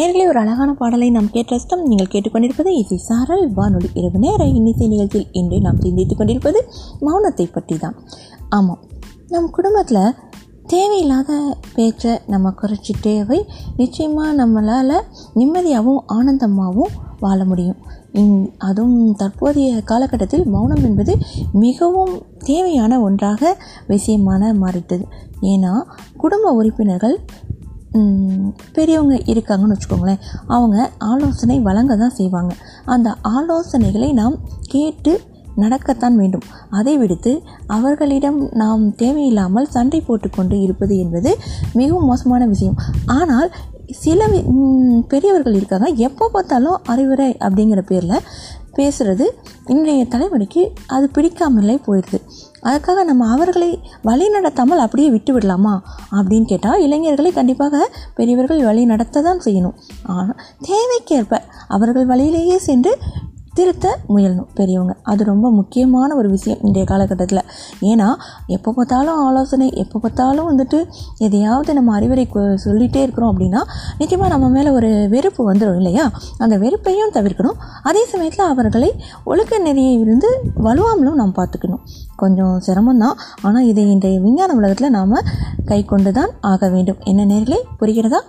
நேர்களே 0.00 0.26
ஒரு 0.28 0.38
அழகான 0.38 0.74
பாடலை 0.74 1.10
நாம் 1.10 1.30
கேட்ட 1.30 1.56
நீங்கள் 1.84 2.10
கேட்டுக்கொண்டிருப்பது 2.10 2.70
இசை 2.82 2.96
சாரல். 2.96 3.42
வானொலி 3.54 3.88
இரவு 3.94 4.18
நேர 4.18 4.44
இன்னிசை 4.44 4.86
நிகழ்ச்சியில் 4.88 5.32
இன்று 5.32 5.60
நாம் 5.60 5.80
சிந்தித்துக் 5.80 6.18
கொண்டிருப்பது 6.18 6.60
மௌனத்தை 7.00 7.46
பற்றி 7.52 7.76
தான் 7.76 7.96
ஆமாம் 8.48 8.78
நம் 9.28 9.50
குடும்பத்தில் 9.50 10.14
தேவையில்லாத 10.66 11.56
பேச்சை 11.74 12.12
நம்ம 12.26 12.52
குறைச்சிட்டே 12.60 13.14
போய் 13.28 13.44
நிச்சயமாக 13.76 14.32
நம்மளால் 14.40 14.96
நிம்மதியாகவும் 15.34 16.02
ஆனந்தமாகவும் 16.14 16.96
வாழ 17.20 17.44
முடியும். 17.44 17.80
அதுவும் 18.58 19.14
தற்போதைய 19.14 19.82
காலகட்டத்தில் 19.82 20.46
மௌனம் 20.46 20.84
என்பது 20.84 21.18
மிகவும் 21.52 22.14
தேவையான 22.38 23.00
ஒன்றாக 23.00 23.56
விஷயமான 23.88 24.52
மாறிட்டது. 24.54 25.04
ஏன்னா 25.42 25.74
குடும்ப 26.16 26.50
உறுப்பினர்கள் 26.50 27.18
பெரியவங்க 28.76 29.16
இருக்காங்கன்னு 29.32 29.76
வச்சுக்கோங்களேன். 29.76 30.20
அவங்க 30.56 30.76
ஆலோசனை 31.10 31.56
வழங்க 31.68 31.92
தான் 32.02 32.16
செய்வாங்க. 32.18 32.52
அந்த 32.94 33.08
ஆலோசனைகளை 33.36 34.10
நாம் 34.20 34.36
கேட்டு 34.74 35.12
நடக்கத்தான் 35.62 36.18
வேண்டும். 36.20 36.44
அதை 36.78 36.94
விடுத்து 37.00 37.32
அவர்களிடம் 37.76 38.38
நாம் 38.62 38.84
தேவையில்லாமல் 39.02 39.72
சண்டை 39.76 40.00
போட்டுக்கொண்டு 40.00 40.56
இருப்பது 40.66 40.94
என்பது 41.04 41.32
மிகவும் 41.80 42.08
மோசமான 42.10 42.46
விஷயம். 42.52 42.78
ஆனால் 43.18 43.50
சில 44.04 44.28
பெரியவர்கள் 45.12 45.58
இருக்காங்க. 45.58 45.88
எப்போ 46.08 46.24
பார்த்தாலும் 46.34 46.78
அறிவுரை 46.92 47.30
அப்படிங்கிற 47.46 47.82
பேரில் 47.90 48.26
பேசுகிறது 48.76 49.24
இன்றைய 49.72 50.02
தலைமுறைக்கு 50.12 50.62
அது 50.96 51.06
பிடிக்காமலே 51.16 51.76
போயிடுது. 51.86 52.18
அதுக்காக 52.62 53.04
நம்ம 53.04 53.28
அவர்களை 53.34 53.70
வழி 54.02 54.26
நடத்தாமல் 54.28 54.82
அப்படியே 54.84 55.10
விட்டு 55.10 55.32
விடலாமா 55.32 55.74
அப்படின்னு 56.18 56.44
கேட்டால் 56.44 56.82
இளைஞர்களை 56.82 57.32
கண்டிப்பாக 57.32 57.82
பெரியவர்கள் 58.14 58.62
வழி 58.62 58.84
நடத்த 58.84 59.22
தான் 59.22 59.40
செய்யணும். 59.44 59.76
ஆனால் 60.06 60.36
தேவைக்கேற்ப 60.68 61.42
அவர்கள் 61.68 62.06
வழியிலேயே 62.06 62.58
சென்று 62.58 62.92
திருத்த 63.54 63.86
முயலணும் 64.14 64.50
பெரியவங்க. 64.58 64.92
அது 65.02 65.22
ரொம்ப 65.30 65.46
முக்கியமான 65.50 66.14
ஒரு 66.14 66.28
விஷயம் 66.34 66.60
இன்றைய 66.66 66.84
காலகட்டத்தில். 66.90 67.40
ஏன்னா 67.90 68.08
எப்போ 68.56 68.70
பார்த்தாலும் 68.76 69.18
ஆலோசனை 69.26 69.66
எப்போ 69.82 69.96
பார்த்தாலும் 69.98 70.48
வந்துட்டு 70.50 70.78
எதையாவது 71.26 71.74
நம்ம 71.78 71.94
அறிவுரை 71.98 72.24
சொல்லிகிட்டே 72.64 73.00
இருக்கிறோம் 73.06 73.30
அப்படின்னா 73.32 73.62
நிச்சயமாக 74.00 74.30
நம்ம 74.34 74.48
மேலே 74.56 74.70
ஒரு 74.70 74.90
வெறுப்பு 75.14 75.42
வந்துடும் 75.50 75.78
இல்லையா? 75.80 76.04
அந்த 76.38 76.58
வெறுப்பையும் 76.64 77.14
தவிர்க்கணும். 77.16 77.58
அதே 77.82 78.04
சமயத்தில் 78.12 78.50
அவர்களை 78.52 78.90
ஒழுக்க 79.24 79.58
நெறியை 79.58 79.94
இருந்து 80.04 80.30
வலுவாமலும் 80.66 81.18
நாம் 81.22 81.34
பார்த்துக்கணும். 81.40 81.82
கொஞ்சம் 82.16 82.54
சிரமம்தான். 82.68 83.18
ஆனால் 83.42 83.68
இதை 83.72 83.84
இன்றைய 83.90 84.20
விஞ்ஞான 84.20 84.54
உலகத்தில் 84.60 84.96
நாம் 84.98 85.16
கை 85.72 85.80
கொண்டு 85.84 86.12
தான் 86.12 86.32
ஆக 86.52 86.68
வேண்டும். 86.68 87.00
என்ன 87.12 87.24
நேரிலே 87.24 87.60
புரிகிறதா? 87.80 88.20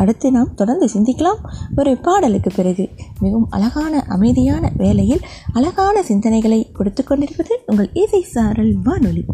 அடுத்து 0.00 0.30
நாம் 0.30 0.54
தொடர்ந்து 0.54 0.88
சிந்திக்கலாம். 0.94 1.40
ஒரு 1.76 1.92
பாடலுக்கு 1.96 2.50
பிறகு 2.56 2.84
மிகவும் 3.20 3.50
அழகான 3.50 4.02
அமைதியான 4.08 4.72
வேலையில் 4.76 5.24
அழகான 5.52 6.02
சிந்தனைகளை 6.08 6.60
கொடுத்து 6.72 7.04
கொண்டிருப்பது 7.04 7.54
உங்கள் 7.66 7.90
இசை 7.92 8.22
சாரல் 8.34 8.74
வானொலி. 8.84 9.24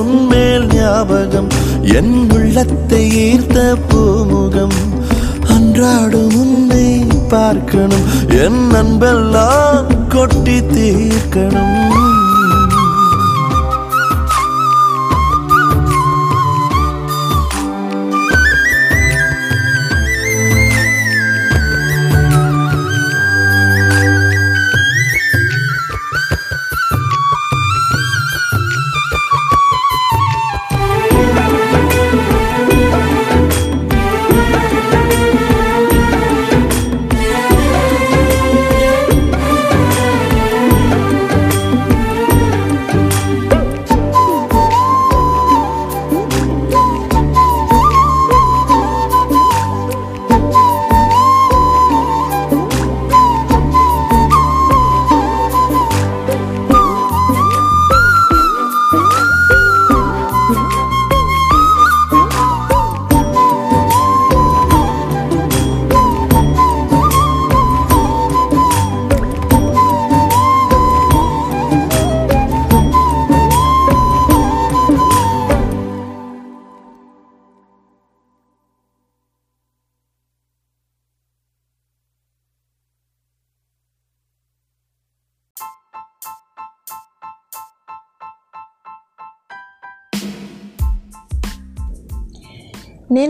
உன்மேல் 0.00 0.66
ஞாபகம் 0.74 1.50
என் 1.98 2.14
உள்ளத்தை 2.34 3.02
ஈர்த்த 3.26 3.58
பூமுகம். 3.88 4.78
அன்றாடும் 5.54 6.34
உன்னை 6.42 6.86
பார்க்கணும் 7.28 8.06
என் 8.44 8.62
அன்பெல்லாம் 8.80 9.88
கொட்டி 10.08 10.58
தீர்க்கணும். 10.74 11.98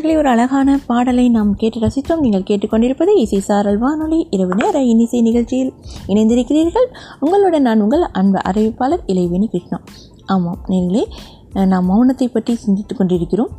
நேர்களை 0.00 0.18
ஒரு 0.20 0.28
அழகான 0.32 0.74
பாடலை 0.90 1.24
நாம் 1.34 1.48
கேட்டு 1.60 1.78
ரசித்தோம். 1.82 2.20
நீங்கள் 2.24 2.44
கேட்டுக்கொண்டிருப்பது 2.50 3.12
இசை 3.22 3.40
சாரல் 3.48 3.78
வானொலி 3.82 4.18
இரவு 4.34 4.54
நேர 4.60 4.76
இன்னிசை 4.90 5.18
நிகழ்ச்சியில் 5.26 5.72
இணைந்திருக்கிறீர்கள். 6.12 6.86
உங்களுடன் 7.24 7.66
நான் 7.68 7.82
உங்கள் 7.84 8.04
அன்பு 8.20 8.38
அறிவிப்பாளர் 8.50 9.02
இளைவேணி 9.12 9.48
கிருஷ்ணா. 9.54 9.78
ஆமாம் 10.34 10.62
நேர்களே 10.72 11.04
நாம் 11.72 11.88
மௌனத்தை 11.90 12.28
பற்றி 12.36 12.54
சிந்தித்து 12.64 12.96
கொண்டிருக்கிறோம். 12.96 13.52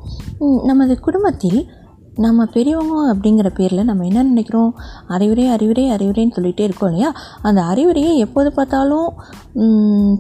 நமது 0.70 0.96
குடும்பத்தில் 1.08 1.60
நம்ம 2.26 2.46
பெரியவங்க 2.56 2.96
அப்படிங்கிற 3.14 3.50
பேரில் 3.60 3.90
நம்ம 3.90 4.06
என்ன 4.10 4.24
நினைக்கிறோம்? 4.32 4.72
அறிவுரை 5.16 5.46
அறிவுரை 5.56 5.86
அறிவுரைன்னு 5.96 6.38
சொல்லிகிட்டே 6.38 6.66
இருக்கோம் 6.70 6.92
இல்லையா? 6.92 7.12
அந்த 7.50 7.62
அறிவுரையை 7.74 8.14
எப்போது 8.26 8.52
பார்த்தாலும் 8.58 9.10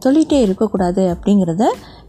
சொல்லிகிட்டே 0.05 0.39
இருக்கக்கூடாது 0.47 1.05
அப்படிங்கிறத 1.15 1.65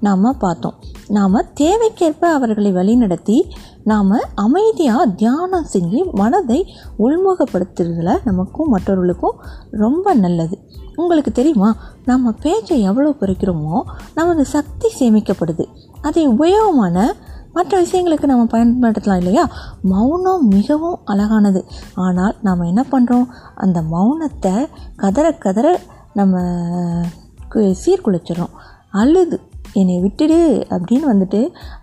நாம் 0.09 0.37
பார்த்தோம். 0.47 0.77
நாம் 1.17 1.35
தேவைக்கேற்ப 1.61 2.25
அவர்களை 2.37 2.71
வழிநடத்தி 2.73 3.37
நாம் 3.85 4.13
அமைதியாக 4.35 5.07
தியானம் 5.07 5.67
செஞ்சு 5.73 6.01
மனதை 6.13 6.59
உள்முகப்படுத்துறதுல 6.99 8.19
நமக்கும் 8.25 8.69
மற்றவர்களுக்கும் 8.69 9.41
ரொம்ப 9.71 10.15
நல்லது. 10.15 10.57
உங்களுக்கு 10.97 11.33
தெரியுமா? 11.33 11.71
நம்ம 12.05 12.33
பேச்சை 12.45 12.81
எவ்வளோ 12.81 13.11
குறைக்கிறோமோ 13.21 13.77
நமது 14.15 14.45
சக்தி 14.45 14.89
சேமிக்கப்படுது. 15.01 15.67
அதை 16.03 16.29
உபயோகமான 16.29 17.07
மற்ற 17.53 17.83
விஷயங்களுக்கு 17.83 18.25
நம்ம 18.25 18.45
பயன்படுத்தலாம் 18.53 19.17
இல்லையா? 19.17 19.45
மௌனம் 19.83 20.49
மிகவும் 20.49 20.99
அழகானது. 21.05 21.63
ஆனால் 21.95 22.37
நாம் 22.43 22.69
என்ன 22.73 22.85
பண்ணுறோம் 22.93 23.27
அந்த 23.55 23.81
மௌனத்தை 23.95 24.55
கதற 24.97 25.33
கதற 25.33 25.81
நம்ம 26.13 26.41
சீர்குலைச்சிடறோம். 27.85 28.55
அழுது. 28.91 29.39
என்னை 29.81 29.97
விட்டுடு 30.05 30.39
அப்படின்னு 30.75 31.07
வந்துட்டு 31.13 31.41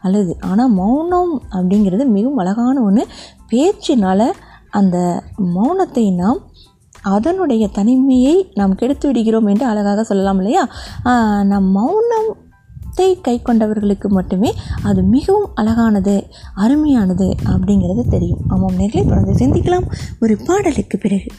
அழுது. 0.07 0.33
ஆனால் 0.51 0.73
மௌனம் 0.79 1.33
அப்படிங்கிறது 1.57 2.05
மிகவும் 2.17 2.41
அழகான 2.43 2.75
ஒன்று 2.87 3.05
பேச்சினால் 3.51 4.27
அந்த 4.79 4.97
மௌனத்தை 5.55 6.05
நாம் 6.21 6.41
அதனுடைய 7.13 7.65
தனிமையை 7.77 8.35
நாம் 8.59 8.77
கெடுத்து 8.79 9.05
விடுகிறோம் 9.07 9.49
என்று 9.51 9.65
அழகாக 9.71 10.03
சொல்லலாம் 10.09 10.39
இல்லையா? 10.41 10.63
நம் 11.51 11.69
மௌனத்தை 11.77 13.07
கை 13.27 13.35
கொண்டவர்களுக்கு 13.41 14.07
மட்டுமே 14.17 14.51
அது 14.89 15.01
மிகவும் 15.15 15.47
அழகானது 15.61 16.15
அருமையானது 16.63 17.27
அப்படிங்கிறது 17.53 18.03
தெரியும். 18.15 18.41
ஆமாம் 18.47 18.79
நேர்களை 18.79 19.03
தொடர்ந்து 19.11 19.39
சிந்திக்கலாம். 19.41 19.87
ஒரு 20.23 20.35
பாடலுக்கு 20.47 20.97
பிறகு. 21.05 21.29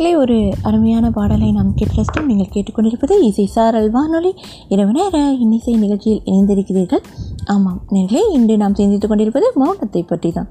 நேரிலே 0.00 0.18
ஒரு 0.18 0.36
அருமையான 0.62 1.06
பாடலை 1.10 1.52
நாம் 1.52 1.72
கேட்டு 1.74 1.96
ரசித்தோம் 1.96 2.28
நீங்கள் 2.28 2.52
கேட்டுக்கொண்டிருப்பது 2.52 3.14
இசை 3.22 3.44
சாரல் 3.46 3.88
வானொலி 3.90 4.30
இரவு 4.68 4.92
நேர 4.92 5.18
இன்னிசை 5.40 5.74
நிகழ்ச்சியில் 5.74 6.22
இணைந்திருக்கிறீர்கள். 6.26 7.02
ஆமாம் 7.44 7.80
நேர்களே 7.90 8.22
இன்று 8.32 8.56
நாம் 8.56 8.74
சிந்தித்துக் 8.74 9.10
கொண்டிருப்பது 9.10 9.48
மௌனத்தை 9.56 10.02
பற்றி 10.06 10.30
தான் 10.32 10.48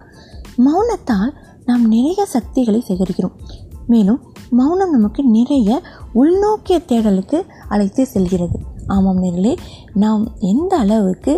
மௌனத்தால் 0.57 1.31
நாம் 1.65 1.85
நிறைய 1.87 2.25
சக்திகளை 2.25 2.83
சேகரிக்கிறோம். 2.87 3.35
மேலும் 3.87 4.19
மௌனம் 4.49 4.91
நமக்கு 4.91 5.23
நிறைய 5.23 5.81
உள்நோக்கிய 6.13 6.79
தேடலுக்கு 6.87 7.39
அழைத்து 7.69 8.05
செல்கிறது. 8.05 8.59
ஆமாம் 8.87 9.23
நேர்களே 9.23 9.55
நாம் 9.93 10.25
எந்த 10.53 10.77
அளவுக்கு 10.77 11.33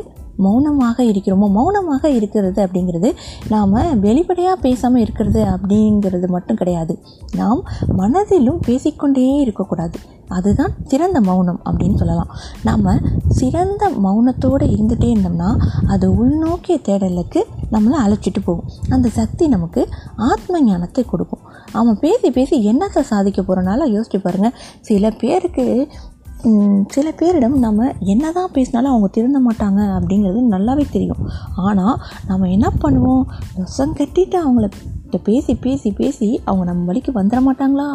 மௌனமாக 0.46 1.04
இருக்கிறோமோ 1.12 1.48
மௌனமாக 1.58 2.10
இருக்கிறது 2.18 2.60
அப்படிங்கிறது 2.66 3.12
நாம் 3.54 3.76
வெளிப்படையாக 4.06 4.58
பேசாமல் 4.66 5.04
இருக்கிறது 5.06 5.44
அப்படிங்கிறது 5.56 6.30
மட்டும் 6.36 6.60
கிடையாது. 6.62 6.96
நாம் 7.42 7.62
மனதிலும் 8.00 8.60
பேசிக்கொண்டே 8.68 9.28
இருக்கக்கூடாது. 9.46 10.00
அதுதான் 10.38 10.74
சிறந்த 10.92 11.18
மௌனம் 11.28 11.62
அப்படின்னு 11.70 11.98
சொல்லலாம். 12.02 12.30
நாம் 12.68 12.86
சிறந்த 13.39 13.84
மௌனத்தோடு 14.06 14.66
இருந்துகிட்டே 14.76 15.10
இருந்தோம்னா 15.14 15.50
அது 15.94 16.06
உள்நோக்கிய 16.22 16.76
தேடலுக்கு 16.88 17.42
நம்மளை 17.74 17.98
அழைச்சிட்டு 18.06 18.42
போகும். 18.46 18.70
அந்த 18.96 19.08
சக்தி 19.20 19.48
நமக்கு 19.56 19.82
ஆத்ம 20.30 20.62
ஞானத்தை 20.68 21.04
கொடுக்கும். 21.12 21.44
அவன் 21.80 22.00
பேசி 22.04 22.30
பேசி 22.38 22.56
என்னத்தை 22.72 23.02
சாதிக்க 23.12 23.42
போகிறனால 23.42 23.86
யோசிச்சு 23.96 24.20
பாருங்கள் 24.24 24.58
சில 24.89 25.12
பேருக்கு 25.22 25.66
சில 26.88 27.14
பேரிடம் 27.20 27.58
நம்ம 27.58 27.89
என்ன 28.00 28.32
தான் 28.32 28.52
பேசினாலும் 28.54 28.92
அவங்க 28.92 29.08
திருந்த 29.08 29.39
மாட்டாங்க 29.39 29.80
அப்படிங்கிறது 29.98 30.39
நல்லாவே 30.56 30.86
தெரியும். 30.92 31.22
ஆனால் 31.56 31.98
நம்ம 32.28 32.50
என்ன 32.50 32.70
பண்ணுவோம்? 32.84 33.24
விஷம் 33.56 33.96
கட்டிட்டு 33.98 34.38
அவங்கள 34.46 34.70
கிட்ட 35.12 35.30
பேசி 35.30 35.53
பேசி 35.64 35.89
பேசி 35.99 36.28
அவங்க 36.49 36.64
நம்ம 36.70 36.86
வழிக்கு 36.89 37.12
வந்துட 37.18 37.39
மாட்டாங்களா? 37.47 37.88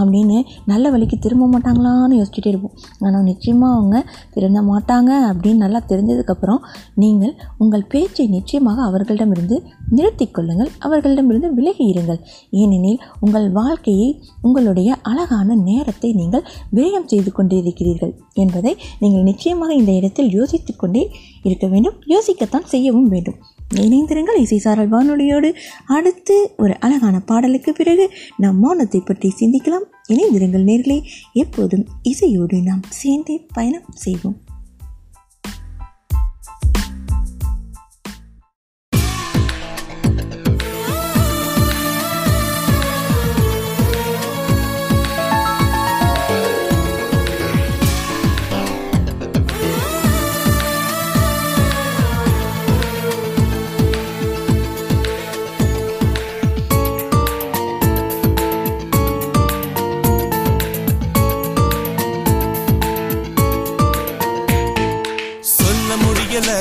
அப்படின்னு 0.00 0.36
நல்ல 0.70 0.90
வழிக்கு 0.94 1.16
திரும்ப 1.24 1.44
மாட்டாங்களான்னு 1.54 2.18
யோசிச்சுட்டே 2.18 2.50
இருப்போம். 2.52 2.74
ஆனால் 3.06 3.24
நிச்சயமாக 3.30 3.76
அவங்க 3.78 3.96
திருந்த 4.34 4.60
மாட்டாங்க 4.68 5.10
அப்படின்னு 5.30 5.62
நல்லா 5.64 5.80
தெரிஞ்சதுக்கப்புறம் 5.92 6.60
நீங்கள் 7.02 7.34
உங்கள் 7.62 7.84
பேச்சை 7.94 8.26
நிச்சயமாக 8.36 8.80
அவர்களிடமிருந்து 8.88 9.58
நிறுத்தி 9.96 10.26
கொள்ளுங்கள். 10.26 10.70
அவர்களிடமிருந்து 10.86 11.50
விலகி 11.58 11.86
இருங்கள். 11.92 12.20
ஏனெனில் 12.60 13.00
உங்கள் 13.20 13.48
வாழ்க்கையை 13.60 14.08
உங்களுடைய 14.46 14.90
அழகான 15.12 15.48
நேரத்தை 15.68 16.10
நீங்கள் 16.20 16.46
விரயம் 16.78 17.10
செய்து 17.14 17.32
கொண்டிருக்கிறீர்கள் 17.38 18.14
என்பதை 18.44 18.74
நீங்கள் 19.04 19.28
நிச்சயமாக 19.30 19.74
இந்த 19.80 19.92
இடத்தில் 20.00 20.30
யோசித்து 20.38 20.74
கொண்டே 20.76 21.04
இருக்க 21.48 21.66
வேண்டும். 21.74 21.98
யோசிக்கத்தான் 22.14 22.70
செய்யவும் 22.74 23.10
வேண்டும். 23.14 23.38
இணைந்திருங்கள் 23.74 24.38
இசைசாரல் 24.38 24.88
வானொலியோடு. 24.88 25.54
அடுத்து 25.86 26.50
ஒரு 26.56 26.80
அழகான 26.80 27.20
பாடலுக்கு 27.20 27.72
பிறகு 27.72 28.10
நம் 28.36 28.62
மௌனத்தை 28.64 29.04
பற்றி 29.04 29.34
சிந்திக்கலாம். 29.40 29.84
இணைந்திருங்கள் 30.08 30.64
நேர்களே 30.64 31.02
எப்போதும் 31.32 31.86
இசையோடு 32.02 32.62
நாம் 32.62 32.82
சேர்ந்தே 32.88 33.46
பயணம் 33.52 33.84
செய்வோம். 33.90 34.40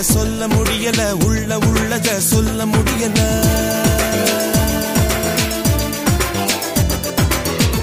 சொல்ல 0.02 0.48
முடியல 0.48 1.12
உள்ள 1.26 1.58
உள்ளத 1.58 2.18
சொல்ல 2.18 2.66
முடியல. 2.66 3.20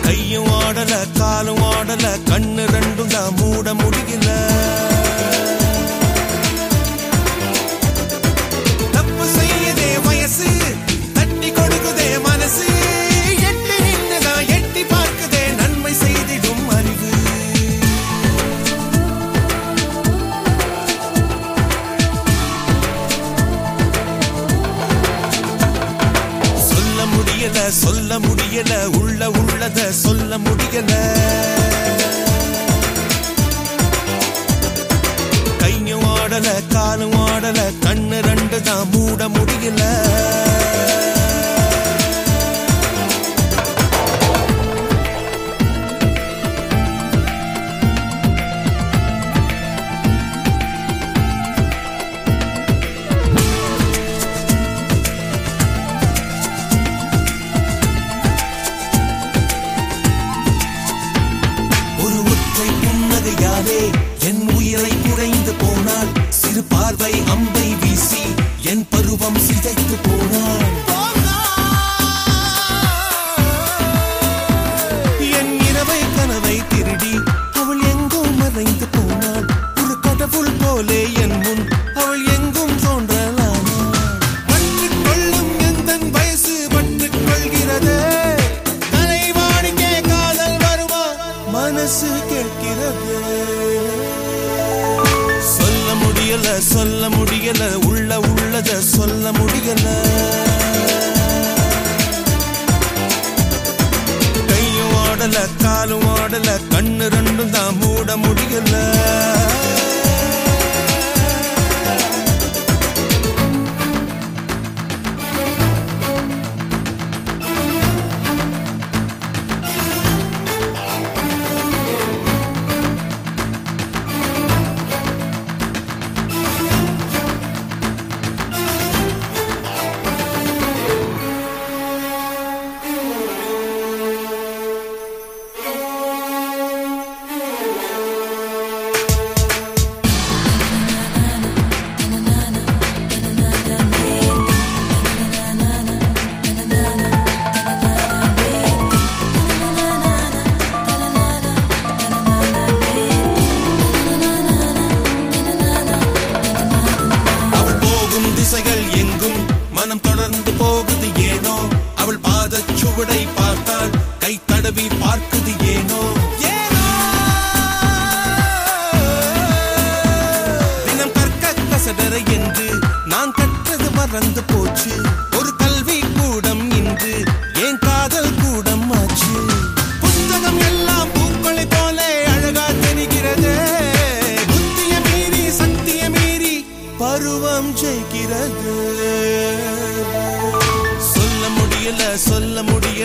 கையும் 0.03 0.51
ஆடல 0.51 0.95
காலும் 1.19 1.63
ஆடல 1.63 2.07
கண்ணு 2.31 2.67
ரெண்டும் 2.67 3.07
தான் 3.07 3.35
மூட 3.37 3.75
முடியல. 3.75 4.29
சொல்ல 27.71 28.19
முடியல 28.19 28.85
உள்ள 28.85 29.29
உள்ளத 29.29 29.91
சொல்ல 29.91 30.39
முடியல. 30.39 30.93
கையும் 35.59 36.05
ஆடல 36.05 36.49
காலும் 36.69 37.17
ஆடல 37.27 37.59
கண்ணு 37.85 38.23
ரெண்டு 38.23 38.63
தான் 38.63 38.89
மூட 38.91 39.29
முடியல. 39.29 39.83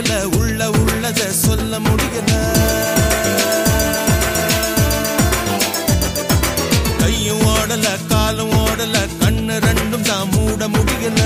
முடியல 0.02 0.22
உள்ள 0.38 0.62
உள்ளத 0.82 1.22
சொல்ல 1.42 1.80
முடியல. 1.80 2.32
கையும் 7.02 7.44
ஓடல 7.54 7.88
காலும் 8.12 8.54
ஓடல 8.64 8.98
கண்ணு 9.22 9.58
ரெண்டும் 9.68 10.08
தான் 10.10 10.32
மூட 10.34 10.68
முடியல. 10.76 11.22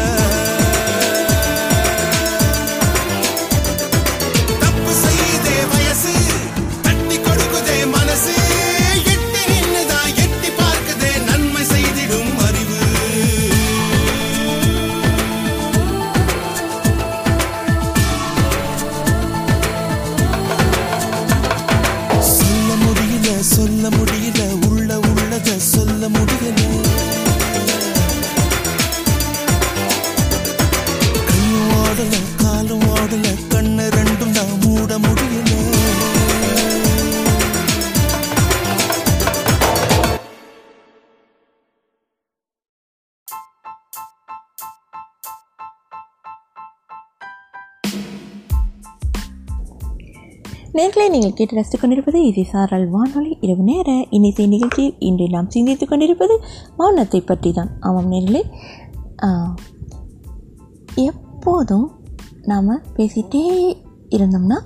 நீங்கள் 51.25 51.45
கேட்டு 51.45 51.55
ரசித்துக் 51.55 51.81
கொண்டிருப்பது 51.81 52.25
இது 52.25 52.45
சாரல் 52.45 52.89
வானொலி 52.89 53.37
இரவு 53.41 53.63
நேர 53.63 54.05
இன்னிசை 54.09 54.47
நிகழ்ச்சியில் 54.47 54.95
இன்று 54.99 55.29
நாம் 55.29 55.49
சிந்தித்துக் 55.49 55.89
கொண்டிருப்பது 55.89 56.41
மௌனத்தை 56.79 57.25
பற்றி 57.25 57.51
தான் 57.51 57.69
ஆமாம் 57.79 58.07
நேரிலே 58.07 58.45
எப்போதும் 60.95 61.91
நாம் 62.41 62.81
பேசிகிட்டே 62.93 63.75
இருந்தோம்னா 64.07 64.57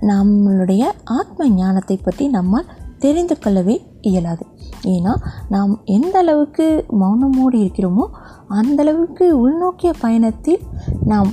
நம்மளுடைய 0.00 0.92
ஆத்ம 1.04 1.48
ஞானத்தை 1.48 1.96
பற்றி 1.96 2.28
நம்மால் 2.28 2.66
தெரிந்து 2.98 3.38
கொள்ளவே 3.38 3.82
இயலாது. 4.00 4.46
ஏன்னா 4.82 5.14
நாம் 5.48 5.80
எந்த 5.84 6.18
அளவுக்கு 6.18 6.84
மௌனமோடு 7.00 7.54
இருக்கிறோமோ 7.54 8.08
அந்தளவுக்கு 8.48 9.30
உள்நோக்கிய 9.30 9.92
பயணத்தில் 10.00 10.58
நாம் 11.04 11.32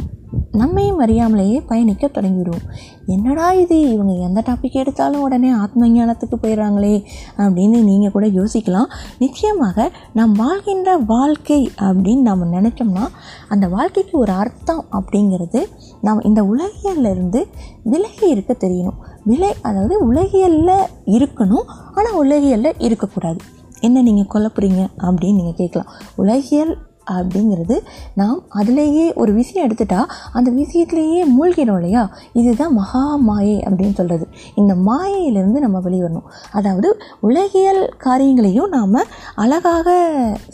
நம்மையும் 0.51 1.01
அறியாமலேயே 1.01 1.57
பயணிக்க 1.67 2.07
தொடங்கிவிடுவோம் 2.07 2.65
என்னடா 3.05 3.51
இது? 3.51 3.77
இவங்க 3.91 4.13
எந்த 4.13 4.43
டாபிக் 4.47 4.79
எடுத்தாலும் 4.81 5.21
உடனே 5.21 5.49
ஆத்ம 5.49 5.87
ஞானத்துக்கு 5.87 6.37
போயிடுறாங்களே 6.41 6.93
அப்படின்னு 7.37 7.77
நீங்கள் 7.89 8.11
கூட 8.11 8.27
யோசிக்கலாம். 8.27 8.89
நிச்சயமாக 9.19 9.87
நாம் 10.13 10.33
வாழ்கின்ற 10.33 10.97
வாழ்க்கை 10.97 11.71
அப்படின்னு 11.87 12.23
நம்ம 12.29 12.59
நினச்சோம்னா 12.59 13.05
அந்த 13.47 13.67
வாழ்க்கைக்கு 13.67 14.15
ஒரு 14.19 14.31
அர்த்தம் 14.31 14.83
அப்படிங்கிறது 14.91 15.61
நாம் 16.01 16.21
இந்த 16.21 16.43
உலகியலிருந்து 16.43 17.41
விலகி 17.83 18.29
இருக்க 18.29 18.53
தெரியணும். 18.59 18.99
விலை 19.23 19.51
அதாவது 19.61 19.97
உலகியலில் 20.05 20.87
இருக்கணும் 21.17 21.67
ஆனால் 21.95 22.17
உலகியலில் 22.23 22.79
இருக்கக்கூடாது. 22.79 23.41
என்ன 23.79 24.01
நீங்கள் 24.01 24.31
கொல்ல 24.33 24.47
போகிறீங்க 24.47 24.81
அப்படின்னு 25.05 25.39
நீங்கள் 25.41 25.59
கேட்கலாம். 25.61 25.91
உலகியல் 26.15 26.73
அப்படிங்கிறது 27.11 27.79
நாம் 28.15 28.43
அதிலேயே 28.49 29.13
ஒரு 29.13 29.33
விஷயம் 29.33 29.69
எடுத்துட்டா 29.69 29.99
அந்த 30.33 30.51
விஷயத்திலேயே 30.51 31.23
மூழ்கிறோம் 31.39 31.75
இல்லையா? 31.75 32.15
இதுதான் 32.33 32.73
மகா 32.73 33.15
மாயை 33.15 33.57
அப்படின்னு 33.59 33.93
சொல்கிறது 33.93 34.27
இந்த 34.55 34.75
மாயையிலிருந்து 34.75 35.59
நம்ம 35.59 35.79
வெளிவரணும். 35.79 36.27
அதாவது 36.51 37.01
உலகியல் 37.19 37.95
காரியங்களையும் 37.97 38.69
நாம் 38.69 38.91
அழகாக 39.35 39.89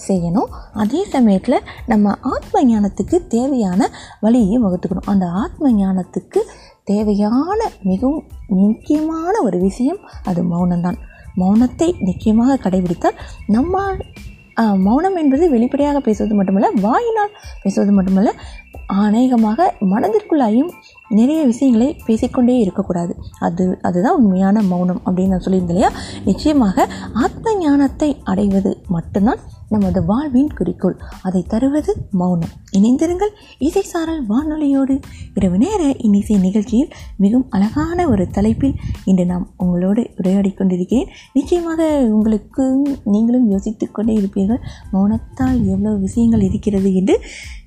செய்யணும். 0.08 0.50
அதே 0.74 1.06
சமயத்தில் 1.06 1.60
நம்ம 1.86 2.16
ஆத்ம 2.22 2.64
ஞானத்துக்கு 2.64 3.28
தேவையான 3.28 3.90
வழியையும் 4.22 4.66
வகுத்துக்கணும். 4.66 5.06
அந்த 5.06 5.28
ஆத்ம 5.28 5.72
ஞானத்துக்கு 5.72 6.38
தேவையான 6.84 7.70
மிகவும் 7.84 8.24
முக்கியமான 8.48 9.42
ஒரு 9.42 9.60
விஷயம் 9.60 9.98
அது 10.24 10.44
மௌனம்தான். 10.44 10.98
மௌனத்தை 11.38 11.96
நிச்சயமாக 12.00 12.70
கடைபிடித்தால் 12.70 13.20
நம்மால் 13.48 14.00
மௌனம் 14.78 15.16
என்பது 15.16 15.50
வெளிப்படையாக 15.50 16.00
பேசுவது 16.00 16.36
மட்டுமல்ல 16.36 16.70
வாயினால் 16.82 17.36
பேசுவது 17.64 17.92
மட்டுமல்ல 17.92 18.32
அநேகமாக 18.86 19.74
மனதிற்குள்ளாயும் 19.90 20.72
நிறைய 21.10 21.46
விஷயங்களை 21.46 21.98
பேசிக்கொண்டே 22.06 22.60
இருக்கக்கூடாது. 22.60 23.16
அது 23.40 23.78
அதுதான் 23.82 24.22
உண்மையான 24.22 24.62
மௌனம் 24.62 25.02
அப்படின்னு 25.06 25.28
நான் 25.28 25.46
சொல்லியிருந்தேன் 25.46 25.78
இல்லையா? 25.78 25.92
நிச்சயமாக 26.26 26.88
ஆத்ம 27.14 27.56
ஞானத்தை 27.58 28.18
அடைவது 28.24 28.78
மட்டும்தான் 28.88 29.40
நமது 29.70 30.06
வாழ்வின் 30.06 30.54
குறிக்கோள். 30.54 30.96
அதை 31.22 31.46
தருவது 31.48 31.96
மௌனம். 32.12 32.50
இணைந்திருங்கள் 32.72 33.34
இசை 33.58 33.82
சாரல் 33.82 34.24
வானொலியோடு. 34.28 35.02
இரவு 35.34 35.58
நேர 35.58 35.96
இன்னிசை 35.98 36.38
நிகழ்ச்சியில் 36.38 36.90
மிகவும் 37.18 37.50
அழகான 37.50 38.08
ஒரு 38.10 38.28
தலைப்பில் 38.28 38.76
இன்று 39.06 39.26
நாம் 39.26 39.54
உங்களோடு 39.58 40.10
உரையாடி 40.18 40.52
கொண்டிருக்கிறேன். 40.52 41.08
நிச்சயமாக 41.34 42.08
உங்களுக்கு 42.10 42.84
நீங்களும் 43.04 43.50
யோசித்துக் 43.52 43.94
கொண்டே 43.94 44.16
இருப்பீர்கள். 44.18 44.62
மௌனத்தால் 44.94 45.62
எவ்வளோ 45.66 45.96
விஷயங்கள் 45.96 46.42
இருக்கிறது 46.42 46.96
என்று 46.96 47.22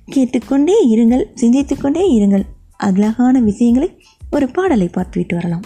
கேட்டுக்கொண்டே 0.05 0.75
இருங்கள் 0.95 1.25
சிந்தித்துக்கொண்டே 1.41 2.03
இருங்கள். 2.19 2.45
அழகான 2.77 3.39
விஷயங்களை 3.39 4.05
ஒரு 4.31 4.49
பாடலை 4.49 4.87
பார்த்துவிட்டு 4.87 5.35
வரலாம். 5.35 5.63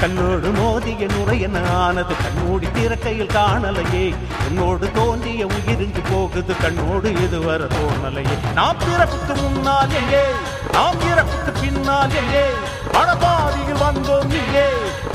கண்ணோடு 0.00 0.50
மோதிய 0.50 1.06
நுரையன 1.06 1.70
ஆனது. 1.70 2.14
கண்ணோடி 2.14 2.68
திறக்கையில் 2.72 3.32
காணலையே. 3.34 4.14
என்னோடு 4.46 4.92
தோன்றிய 4.92 5.46
உயிரின்றி 5.46 6.02
போகுது. 6.10 6.54
கண்ணோடு 6.62 7.10
இதுவரை 7.24 7.66
தோணலையே. 7.66 8.36
நாம் 8.54 8.76
பிறப்புக்கு 8.78 9.34
முன்னால் 9.42 9.94
எங்கே? 10.00 10.24
நாம் 10.72 11.00
இறப்புக்கு 11.00 11.52
பின்னால் 11.60 12.14
எங்கே? 12.22 12.44
பணபாதியில் 12.92 13.82
வந்தோம் 13.82 14.32
இங்கே 14.40 14.66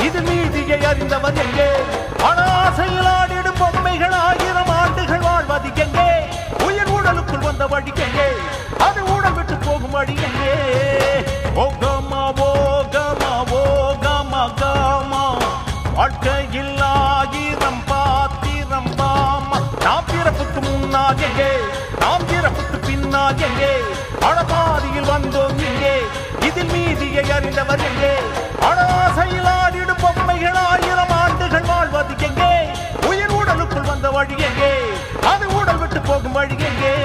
இது 0.05 0.21
நீதியை 0.21 0.83
அறிந்தவர் 0.83 1.37
எங்கே? 1.45 1.69
பண 2.17 2.43
ஆசையில் 2.43 3.09
ஆடிடும் 3.17 3.59
பொம்மைகள் 3.59 4.11
ஆயிரம் 4.11 4.69
ஆண்டுகள் 4.69 5.19
வாழ்வது 5.19 5.69
எங்கே? 5.75 6.07
உயிர் 6.65 6.87
உடலுக்குள் 6.87 7.39
வந்த 7.39 7.67
வழி 7.67 7.91
எங்கே? 7.95 8.29
அது 8.77 9.03
உடல் 9.15 9.33
விட்டு 9.33 9.55
போகும் 9.55 9.91
வழி 9.91 10.13
எங்கே? 10.13 10.55
வாழ்க்கையில் 16.05 16.81
ஆயிரம் 16.87 17.79
பாத்திரம் 17.87 18.89
பாமா 18.97 19.59
நாம் 19.85 20.03
பிறப்புக்கு 20.09 20.59
முன்னால் 20.65 21.21
எங்கே 21.27 21.47
நாம் 22.01 22.25
பிறப்புக்கு 22.25 22.77
பின்னால் 22.85 23.41
எங்கே 23.47 23.71
அடபாதியில் 24.27 25.09
வந்தோம் 25.09 25.57
இங்கே. 25.63 25.95
இதில் 26.47 26.71
மீதியை 26.73 27.23
அறிந்தவர் 27.37 27.85
எங்கே 27.89 28.13
அடாசையில் 28.69 29.49
ஆடிடும் 29.55 30.01
பொம்மைகள் 30.03 30.59
ஆயிரம் 30.65 31.15
ஆண்டுகள் 31.17 31.67
வாழ்வது 31.71 32.15
எங்கே? 32.29 32.51
உயிர் 33.09 33.35
உடலுக்குள் 33.39 33.89
வந்த 33.91 34.09
வழி 34.11 34.37
எங்கே? 34.49 34.71
அது 35.31 35.47
உடல் 35.57 35.81
விட்டு 35.83 36.01
போகும் 36.03 36.37
வழி 36.37 36.57
எங்கே? 36.69 36.95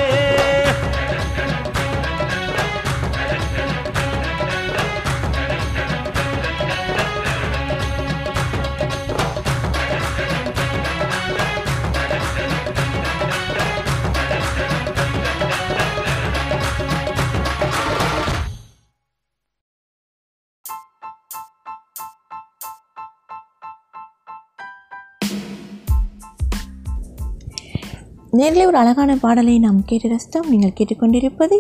நேரில் 28.40 28.66
ஒரு 28.66 28.76
அழகான 28.76 29.16
பாடலை 29.16 29.54
நாம் 29.58 29.78
கேட்டு 29.84 30.08
ரசித்தோம். 30.08 30.50
நீங்கள் 30.50 30.74
கேட்டுக்கொண்டிருப்பது 30.78 31.56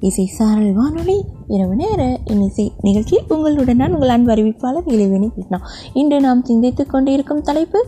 இசை 0.00 0.24
சாரல் 0.36 0.72
வானொலி. 0.72 1.16
இரவு 1.48 1.74
நேர 1.76 2.00
இன்னிசை 2.24 2.66
நிகழ்ச்சியில் 2.80 3.28
உங்களுடன் 3.28 3.76
நான் 3.76 3.92
உங்கள் 3.92 4.14
அன்பு 4.14 4.32
அறிவிப்பாளர் 4.34 4.88
இளைவேணி 4.94 5.28
கிருஷ்ணா. 5.34 5.60
இன்று 5.92 6.18
நாம் 6.20 6.42
சிந்தித்துக் 6.44 6.92
கொண்டிருக்கும் 6.94 7.42
தலைப்பு 7.42 7.80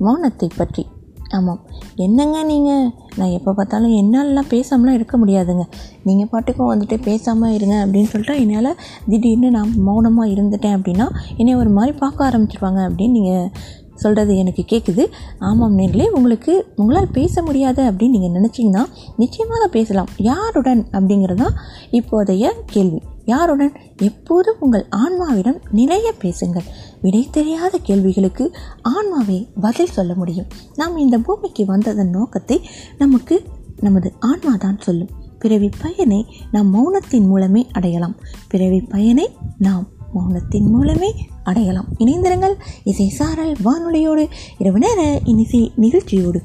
மௌனத்தை 0.00 0.48
பற்றி. 0.56 0.84
ஆமாம். 1.30 1.60
என்னங்க 1.96 2.42
நீங்கள் 2.42 2.90
நான் 3.16 3.34
எப்போ 3.36 3.52
பார்த்தாலும் 3.52 3.94
என்னாலலாம் 4.00 4.50
பேசாமலாம் 4.50 4.96
இருக்க 4.98 5.14
முடியாதுங்க. 5.18 5.64
நீங்கள் 6.02 6.30
பாட்டுக்கும் 6.30 6.70
வந்துட்டு 6.72 6.96
பேசாமல் 7.02 7.54
இருங்க 7.58 7.76
அப்படின்னு 7.84 8.10
சொல்லிட்டு 8.10 8.40
என்னால் 8.40 8.70
திடீர்னு 9.08 9.50
நான் 9.50 9.70
மௌனமாக 9.88 10.32
இருந்துட்டேன் 10.34 10.76
அப்படின்னா 10.78 11.06
என்னை 11.36 11.54
ஒரு 11.54 11.70
மாதிரி 11.70 11.94
பார்க்க 11.98 12.28
ஆரம்பிச்சிருவாங்க 12.30 12.82
அப்படின்னு 12.88 13.16
நீங்கள் 13.20 13.48
சொல்கிறது 13.94 14.36
எனக்கு 14.36 14.64
கேட்குது 14.68 15.04
ஆமாம் 15.38 15.78
நேர்களே 15.78 16.06
உங்களுக்கு 16.08 16.66
உங்களால் 16.76 17.10
பேச 17.12 17.42
முடியாது 17.42 17.82
அப்படின்னு 17.82 18.08
நீங்கள் 18.08 18.36
நினச்சிங்கன்னா 18.36 18.84
நிச்சயமாக 19.16 19.66
பேசலாம். 19.66 20.08
யாருடன் 20.16 20.86
அப்படிங்கிறது 20.92 21.34
தான் 21.34 21.56
இப்போதைய 21.90 22.50
கேள்வி. 22.66 23.00
யாருடன்? 23.24 23.72
எப்போதும் 23.98 24.56
உங்கள் 24.60 24.86
ஆன்மாவிடம் 24.96 25.60
நிறைய 25.70 26.12
பேசுங்கள். 26.12 26.62
விடை 27.00 27.28
தெரியாத 27.30 27.78
கேள்விகளுக்கு 27.82 28.52
ஆன்மாவே 28.88 29.48
பதில் 29.60 29.86
சொல்ல 29.86 30.14
முடியும். 30.14 30.46
நாம் 30.76 30.96
இந்த 30.96 31.18
பூமிக்கு 31.18 31.64
வந்ததன் 31.66 32.10
நோக்கத்தை 32.10 32.60
நமக்கு 32.98 33.42
நமது 33.80 34.12
ஆன்மா 34.18 34.56
தான் 34.56 34.80
சொல்லும். 34.80 35.08
பிறவி 35.38 35.70
பயனை 35.82 36.26
நாம் 36.50 36.68
மௌனத்தின் 36.74 37.26
மூலமே 37.26 37.66
அடையலாம். 37.72 38.16
பிறவி 38.48 38.80
பயனை 38.80 39.36
நாம் 39.58 39.86
மௌனத்தின் 40.14 40.68
மூலமே 40.70 41.14
அடையலாம். 41.44 41.86
இணைந்திருங்கள். 41.98 42.54
இசை 42.84 43.08
சாரல் 43.08 43.56
வானொலியோடு 43.64 44.28
இரவு 44.58 44.78
நேர 44.78 45.20
இன்னிசை 45.24 45.72
நிகழ்ச்சியோடு 45.76 46.42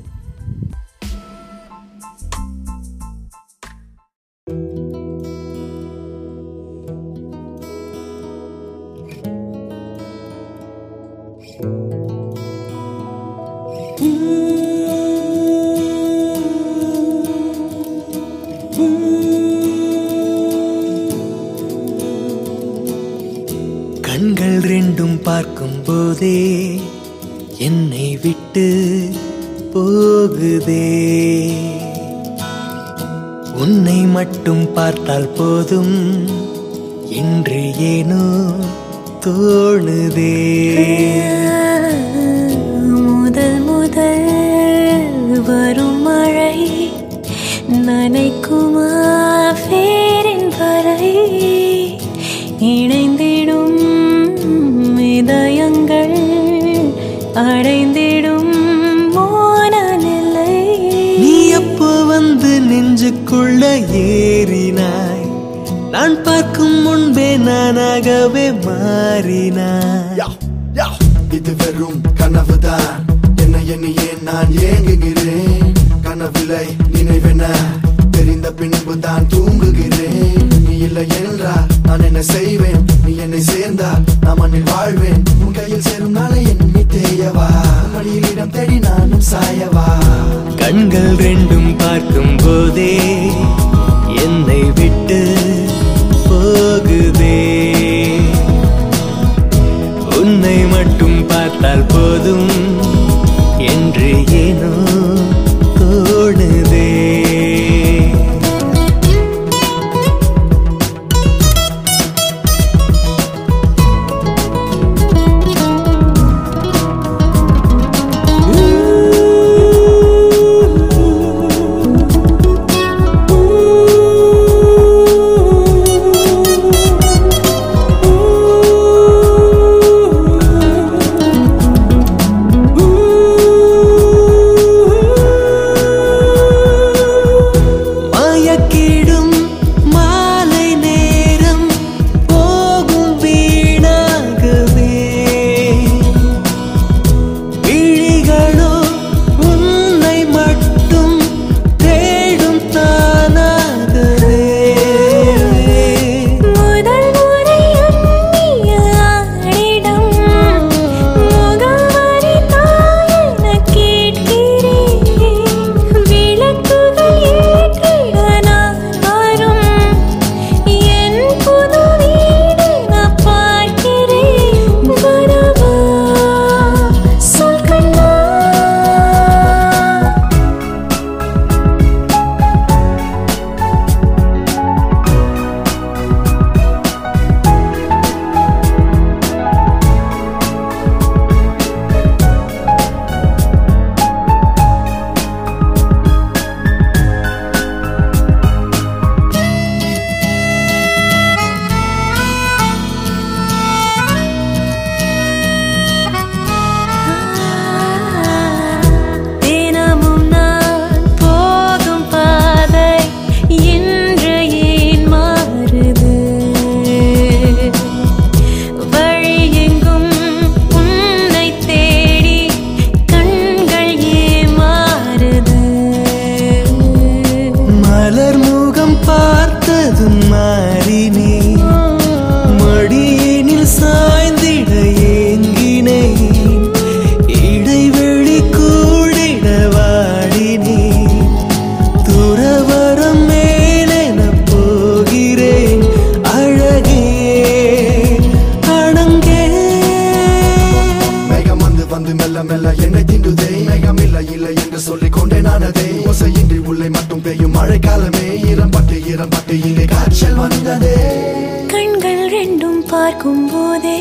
பார்க்கும் 262.90 263.50
போதே 263.52 264.00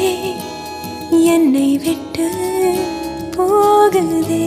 என்னை 1.27 1.77
விட்டு 1.77 2.27
போகுதே. 3.37 4.47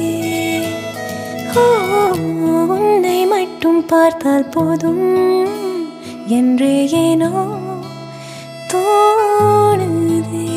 ஓ, 1.55 1.65
உன்னை 2.75 3.25
மட்டும் 3.25 3.85
பார்த்தால் 3.85 4.49
போதும் 4.49 5.05
என்று 6.27 6.71
ஏனோ 6.99 7.31
தோணுதே. 8.73 10.50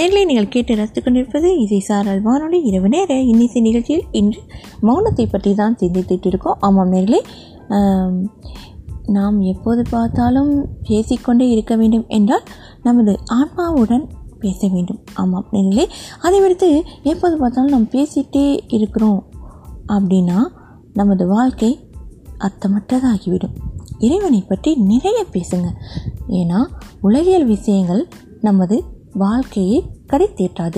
நேரிலே 0.00 0.20
நீங்கள் 0.24 0.52
கேட்டு 0.52 0.72
ரசித்துக் 0.74 1.04
கொண்டிருப்பது 1.04 1.48
இசை 1.62 1.78
சாரல் 1.86 2.20
வானொலி 2.22 2.58
இரவு 2.68 2.88
நேர 2.88 3.16
இன்னிசை 3.30 3.60
நிகழ்ச்சியில் 3.60 4.04
இன்று 4.10 4.40
மௌனத்தை 4.82 5.24
பற்றி 5.30 5.50
தான் 5.54 5.74
சிந்தித்துட்டு 5.80 6.28
இருக்கோம். 6.30 6.56
ஆமாம் 6.60 6.88
நேரிலே 6.88 7.20
நாம் 9.16 9.36
எப்போது 9.52 9.82
பார்த்தாலும் 9.90 10.52
பேசிக்கொண்டே 10.88 11.46
இருக்க 11.48 11.76
வேண்டும் 11.76 12.06
என்றால் 12.08 12.46
நமது 12.82 13.12
ஆன்மாவுடன் 13.38 14.06
பேச 14.38 14.60
வேண்டும். 14.68 15.00
ஆமாம் 15.14 15.48
நேரிலே 15.50 15.84
அதை 16.20 16.38
விடுத்து 16.40 16.68
எப்போது 17.02 17.34
பார்த்தாலும் 17.36 17.74
நாம் 17.74 17.92
பேசிகிட்டே 17.96 18.46
இருக்கிறோம் 18.68 19.20
அப்படின்னா 19.86 20.38
நமது 20.92 21.26
வாழ்க்கை 21.26 21.70
அர்த்தமற்றதாகிவிடும். 22.46 23.54
இறைவனை 23.98 24.40
பற்றி 24.48 24.72
நிறைய 24.92 25.18
பேசுங்க. 25.34 25.68
ஏன்னா 26.40 26.60
உலகியல் 27.00 27.46
விஷயங்கள் 27.46 28.02
நமது 28.40 28.78
வாழ்க்கையை 29.12 29.84
கடைத்தேற்றாது 30.06 30.76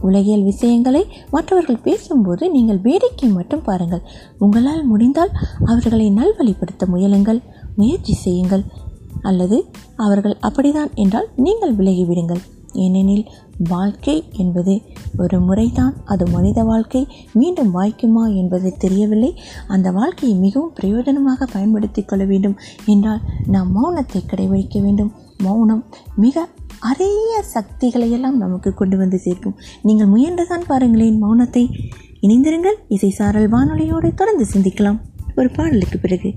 உலகியல் 0.00 0.42
விஷயங்களை 0.42 1.06
மற்றவர்கள் 1.30 1.80
பேசும்போது 1.80 2.50
நீங்கள் 2.50 2.80
வேடிக்கை 2.80 3.28
மட்டும் 3.28 3.62
பாருங்கள். 3.62 4.02
உங்களால் 4.38 4.84
முடிந்தால் 4.84 5.30
அவர்களை 5.64 6.12
நல்வழிப்படுத்த 6.12 6.86
முயலுங்கள் 6.86 7.40
முயற்சி 7.76 8.12
செய்யுங்கள். 8.12 8.64
அல்லது 9.22 9.66
அவர்கள் 9.96 10.36
அப்படிதான் 10.42 10.94
என்றால் 10.94 11.28
நீங்கள் 11.36 11.76
விலகிவிடுங்கள். 11.76 12.42
ஏனெனில் 12.72 13.30
வாழ்க்கை 13.68 14.24
என்பது 14.32 14.80
ஒரு 15.18 15.40
முறைதான். 15.40 15.94
அது 16.04 16.26
மனித 16.26 16.64
வாழ்க்கை. 16.64 17.06
மீண்டும் 17.32 17.74
வாய்க்குமா 17.74 18.36
என்பது 18.36 18.76
தெரியவில்லை. 18.76 19.36
அந்த 19.68 19.90
வாழ்க்கையை 19.90 20.38
மிகவும் 20.38 20.74
பிரயோஜனமாக 20.80 21.46
பயன்படுத்தி 21.52 22.02
கொள்ள 22.02 22.24
வேண்டும் 22.24 22.56
என்றால் 22.86 23.20
நாம் 23.46 23.72
மௌனத்தை 23.76 24.22
கடைபிடிக்க 24.26 24.82
வேண்டும். 24.82 25.12
மௌனம் 25.42 25.84
மிக 26.16 26.48
அரிய 26.80 27.42
சக்திகளை 27.42 28.10
எல்லாம் 28.10 28.36
நமக்கு 28.36 28.74
கொண்டு 28.74 28.96
வந்து 28.96 29.18
சேர்க்கும். 29.18 29.58
நீங்கள் 29.82 30.06
முயன்றுதான் 30.06 30.64
பாருங்களேன் 30.66 31.24
மௌனத்தை. 31.24 31.68
இணைந்திருங்கள். 32.22 32.74
இசை 32.88 33.10
சாரல் 33.10 33.50
வானொலியோடு 33.50 34.14
தொடர்ந்து 34.14 34.46
சிந்திக்கலாம். 34.52 35.00
ஒரு 35.36 35.50
பாடலுக்கு 35.50 35.98
பிறகு. 35.98 36.34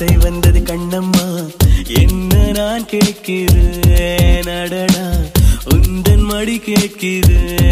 ஆசை 0.00 0.16
வந்தது 0.16 0.60
கண்ணம்மா. 0.60 1.26
என்ன 1.98 2.50
நான் 2.50 2.86
கேட்கிறேன்? 2.86 4.42
அடடா 4.42 5.06
உந்தன் 5.74 6.22
மடி 6.22 6.58
கேட்கிறேன். 6.58 7.69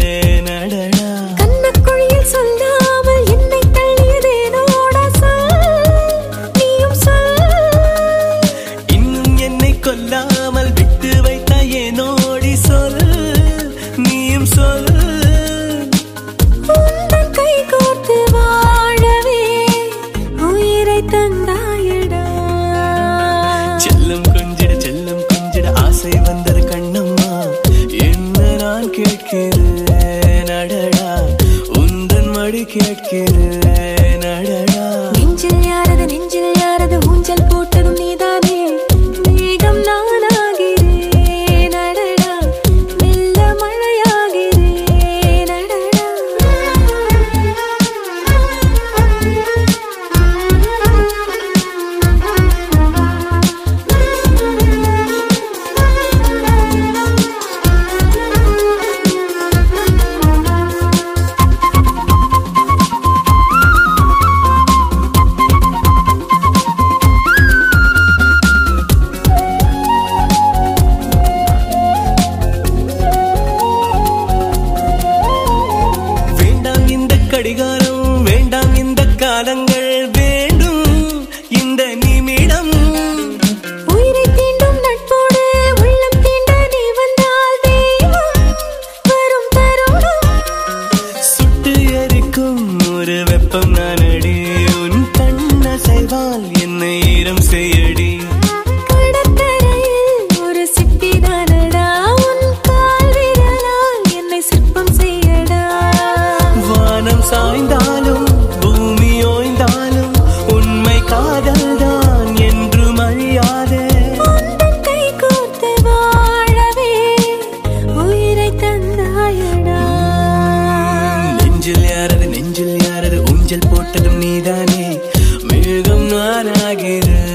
ஊஞ்சல் 123.49 123.69
போட்டதும் 123.69 124.17
நீதானே. 124.17 124.99
மேகம் 125.41 126.03
நானாகிறேன் 126.09 127.28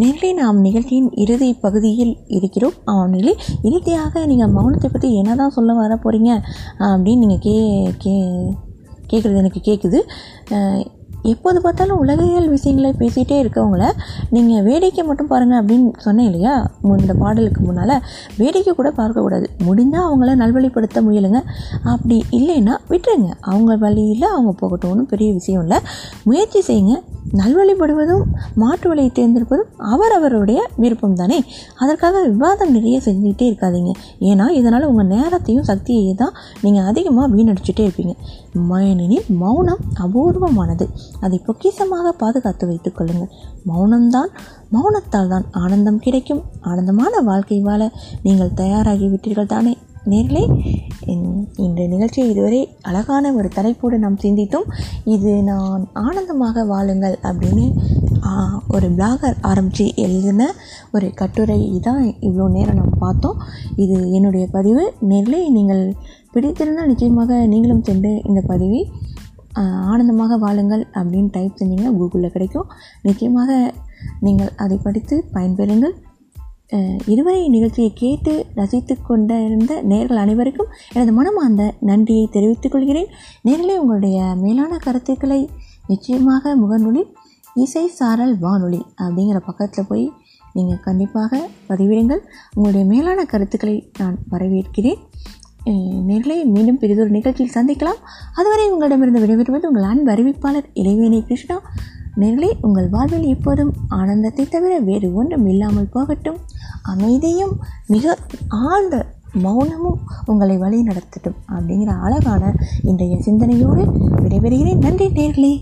நேரிலே 0.00 0.28
நாம் 0.32 0.58
நிகழ்ச்சியின் 0.60 1.08
இறுதி 1.14 1.48
பகுதியில் 1.54 2.12
இருக்கிறோம். 2.28 2.76
ஆனிலே 2.90 3.32
இறுதியாக 3.62 4.26
நீங்கள் 4.26 4.52
மௌனத்தை 4.52 4.88
பற்றி 4.92 5.08
என்ன 5.14 5.34
தான் 5.34 5.50
சொல்ல 5.50 5.72
வர 5.72 5.94
போகிறீங்க 5.96 6.30
அப்படின்னு 6.90 7.24
நீங்கள் 7.24 7.38
கே 7.38 7.56
கே 7.98 8.14
கேட்குறது 9.10 9.40
எனக்கு 9.42 9.60
கேட்குது 9.64 9.98
எப்போது 11.22 11.60
பார்த்தாலும் 11.60 11.98
உலகியல் 11.98 12.48
விஷயங்களை 12.48 12.90
பேசிகிட்டே 12.98 13.36
இருக்கவங்கள 13.42 13.90
நீங்கள் 14.30 14.62
வேடிக்கை 14.62 15.04
மட்டும் 15.04 15.26
பாருங்கள் 15.26 15.60
அப்படின்னு 15.62 15.90
சொன்னேன் 15.98 16.26
இல்லையா? 16.26 16.70
இந்த 16.82 17.14
பாடலுக்கு 17.14 17.60
முன்னால். 17.60 18.02
வேடிக்கை 18.36 18.74
கூட 18.74 18.92
பார்க்கக்கூடாது 18.96 19.46
முடிஞ்சால் 19.66 20.06
அவங்கள 20.08 20.34
நல்வழிப்படுத்த 20.42 21.00
முயலுங்க. 21.02 21.40
அப்படி 21.82 22.24
இல்லைன்னா 22.30 22.76
விட்டுருங்க. 22.88 23.30
அவங்க 23.40 23.76
வழியில் 23.76 24.22
அவங்க 24.22 24.52
போகட்டும். 24.52 24.90
ஒன்றும் 24.90 25.06
பெரிய 25.06 25.32
விஷயம் 25.32 25.62
இல்லை. 25.62 25.78
முயற்சி 26.24 26.62
செய்யுங்க. 26.68 26.94
நல்வழிப்படுவதும் 27.40 28.24
மாற்று 28.54 28.88
வழியை 28.88 29.10
தேர்ந்தெடுப்பதும் 29.14 29.70
அவரவருடைய 29.76 30.60
விருப்பம் 30.76 31.14
தானே? 31.14 31.44
அதற்காக 31.78 32.22
விவாதம் 32.28 32.72
நிறைய 32.72 33.00
செஞ்சுக்கிட்டே 33.04 33.46
இருக்காதீங்க. 33.50 33.92
ஏன்னா 34.20 34.48
இதனால் 34.48 34.84
உங்கள் 34.84 35.06
நேரத்தையும் 35.06 35.64
சக்தியையும் 35.64 36.14
தான் 36.14 36.32
நீங்கள் 36.60 36.84
அதிகமாக 36.84 37.36
வீணடிச்சுட்டே 37.36 37.84
இருப்பீங்க. 37.86 38.14
ஏனெனில் 38.80 39.24
மௌனம் 39.28 39.82
அபூர்வமானது. 40.00 40.88
அதை 41.20 41.40
பொக்கிஷமாக 41.46 42.08
பாதுகாத்து 42.08 42.66
வைத்துக் 42.66 42.96
கொள்ளுங்கள். 42.96 43.30
மௌனம்தான் 43.66 44.30
மௌனத்தால் 44.72 45.28
தான் 45.28 45.46
ஆனந்தம் 45.50 45.98
கிடைக்கும். 45.98 46.42
ஆனந்தமான 46.60 47.20
வாழ்க்கை 47.20 47.60
வாழ 47.60 47.90
நீங்கள் 48.22 48.54
தயாராகி 48.54 49.08
விட்டீர்கள் 49.08 49.46
தானே 49.46 49.76
நேர்களே 50.06 50.74
இன்- 51.06 51.46
இந்த 51.56 51.86
நிகழ்ச்சியை 51.86 52.30
இதுவரை 52.30 52.76
அழகான 52.82 53.32
ஒரு 53.32 53.48
தலைப்போடு 53.48 53.98
நாம் 53.98 54.16
சிந்தித்தோம். 54.16 54.72
இது 55.04 55.42
நான் 55.42 55.88
ஆனந்தமாக 55.92 56.64
வாழுங்கள் 56.64 57.18
அப்படின்னு 57.22 57.72
ஒரு 58.68 58.90
பிளாகர் 58.90 59.36
ஆரம்பித்து 59.40 59.92
எழுதின 59.96 60.52
ஒரு 60.92 61.12
கட்டுரை 61.14 61.78
தான் 61.82 62.04
இவ்வளோ 62.20 62.50
நேரம் 62.50 62.74
நம்ம 62.74 62.96
பார்த்தோம். 62.98 63.36
இது 63.76 64.12
என்னுடைய 64.12 64.48
பதிவு. 64.52 64.92
நேர்களே 65.08 65.48
நீங்கள் 65.48 65.94
பிடித்திருந்தால் 66.32 66.86
நிச்சயமாக 66.86 67.46
நீங்களும் 67.46 67.84
சென்று 67.84 68.20
இந்த 68.24 68.42
பதிவை 68.46 68.90
ஆனந்தமாக 69.54 70.36
வாழுங்கள் 70.38 70.86
அப்படின்னு 70.94 71.28
டைப் 71.30 71.52
செஞ்சீங்கன்னா 71.58 71.96
கூகுளில் 71.96 72.30
கிடைக்கும். 72.30 72.66
நிச்சயமாக 73.02 73.72
நீங்கள் 74.20 74.52
அதை 74.56 74.78
படித்து 74.82 75.24
பயன்பெறுங்கள். 75.34 75.92
இதுவரை 77.12 77.40
நிகழ்ச்சியை 77.54 77.90
கேட்டு 78.02 78.32
ரசித்து 78.58 78.94
கொண்டிருந்த 79.08 79.72
நேர்கள் 79.90 80.22
அனைவருக்கும் 80.24 80.70
எனது 80.94 81.12
மனமார்ந்த 81.18 81.64
நன்றியை 81.80 82.24
தெரிவித்துக் 82.36 82.74
கொள்கிறேன். 82.74 83.10
நேர்களே 83.48 83.76
உங்களுடைய 83.82 84.18
மேலான 84.44 84.78
கருத்துக்களை 84.86 85.40
நிச்சயமாக 85.90 86.54
முகநூலில் 86.62 87.10
இசை 87.64 87.84
சாரல் 87.98 88.34
வானொலி 88.38 88.82
அப்படிங்கிற 89.04 89.38
பக்கத்தில் 89.48 89.88
போய் 89.88 90.06
நீங்கள் 90.56 90.84
கண்டிப்பாக 90.86 91.40
பதிவிடுங்கள். 91.68 92.22
உங்களுடைய 92.54 92.84
மேலான 92.92 93.24
கருத்துக்களை 93.32 93.76
நான் 93.98 94.16
வரவேற்கிறேன். 94.32 95.00
நேர்களை 96.08 96.36
மீண்டும் 96.54 96.78
பெரிதொரு 96.82 97.10
நிகழ்ச்சியில் 97.16 97.56
சந்திக்கலாம். 97.56 98.00
அதுவரை 98.38 98.64
உங்களிடமிருந்து 98.70 99.22
விடைபெறுவது 99.24 99.68
உங்கள் 99.70 99.90
அன்பு 99.90 100.10
அறிவிப்பாளர் 100.14 100.70
இளைவேணி 100.80 101.20
கிருஷ்ணா. 101.28 101.58
நேர்களே 102.20 102.48
உங்கள் 102.60 102.88
வாழ்வில் 102.94 103.28
எப்போதும் 103.34 103.70
ஆனந்தத்தை 103.98 104.44
தவிர 104.54 104.72
வேறு 104.88 105.08
ஒன்றும் 105.20 105.46
இல்லாமல் 105.52 105.92
போகட்டும். 105.94 106.40
அமைதியும் 106.82 107.58
மிக 107.86 108.18
ஆழ்ந்த 108.48 109.06
மௌனமும் 109.34 109.98
உங்களை 110.26 110.56
வழி 110.56 110.82
நடத்தட்டும் 110.82 111.36
அப்படிங்கிற 111.48 112.00
அழகான 112.00 112.54
இன்றைய 112.82 113.22
சிந்தனையோடு 113.22 113.82
விடைபெறுகிறேன். 114.16 114.78
நன்றி 114.78 115.06
நேர்களே. 115.06 115.60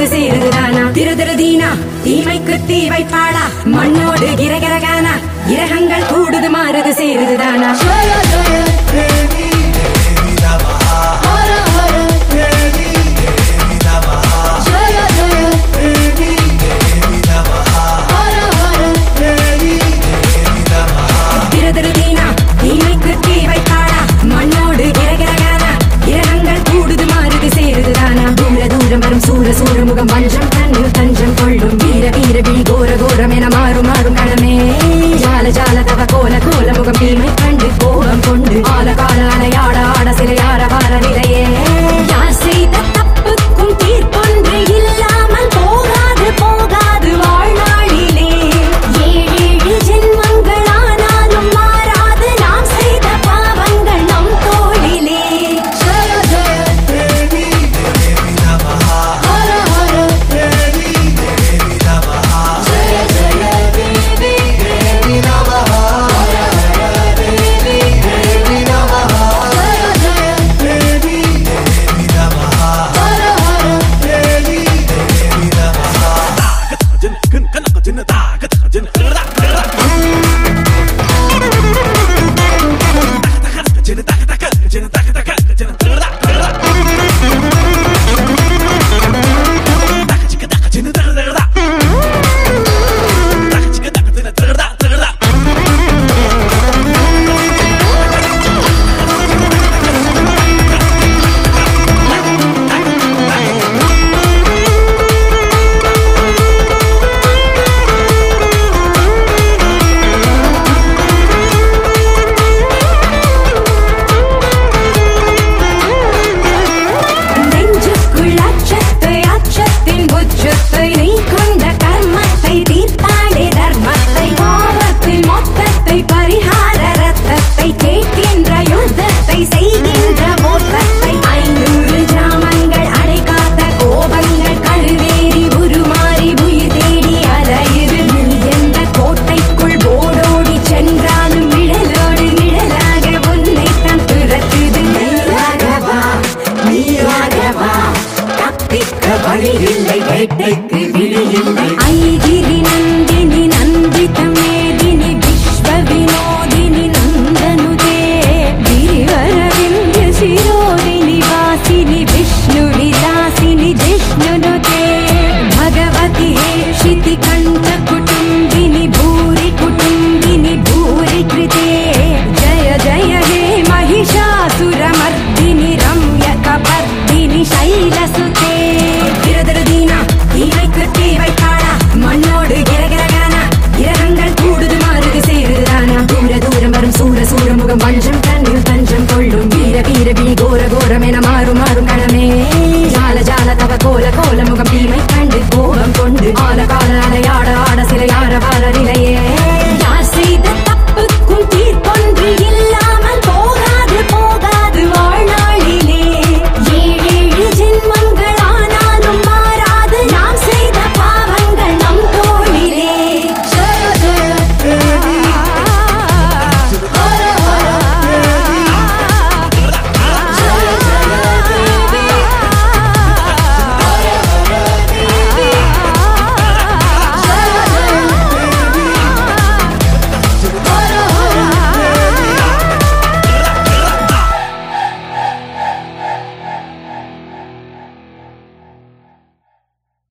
அது 0.00 0.08
கூடுது 0.08 0.82
திரு 0.92 1.14
திரு 1.16 1.34
தீனா 1.36 1.70
தீமைக்கு 2.04 2.54
தீ 2.66 2.78
வைப்பாளா? 2.88 3.42
மண்ணோடு 3.64 4.28
கிரகிரகானா? 4.40 5.12
கிரகங்கள் 5.48 6.08
கூடுது 6.12 6.50
மாறுது 6.50 6.92
சேருதுதானா? 7.00 7.70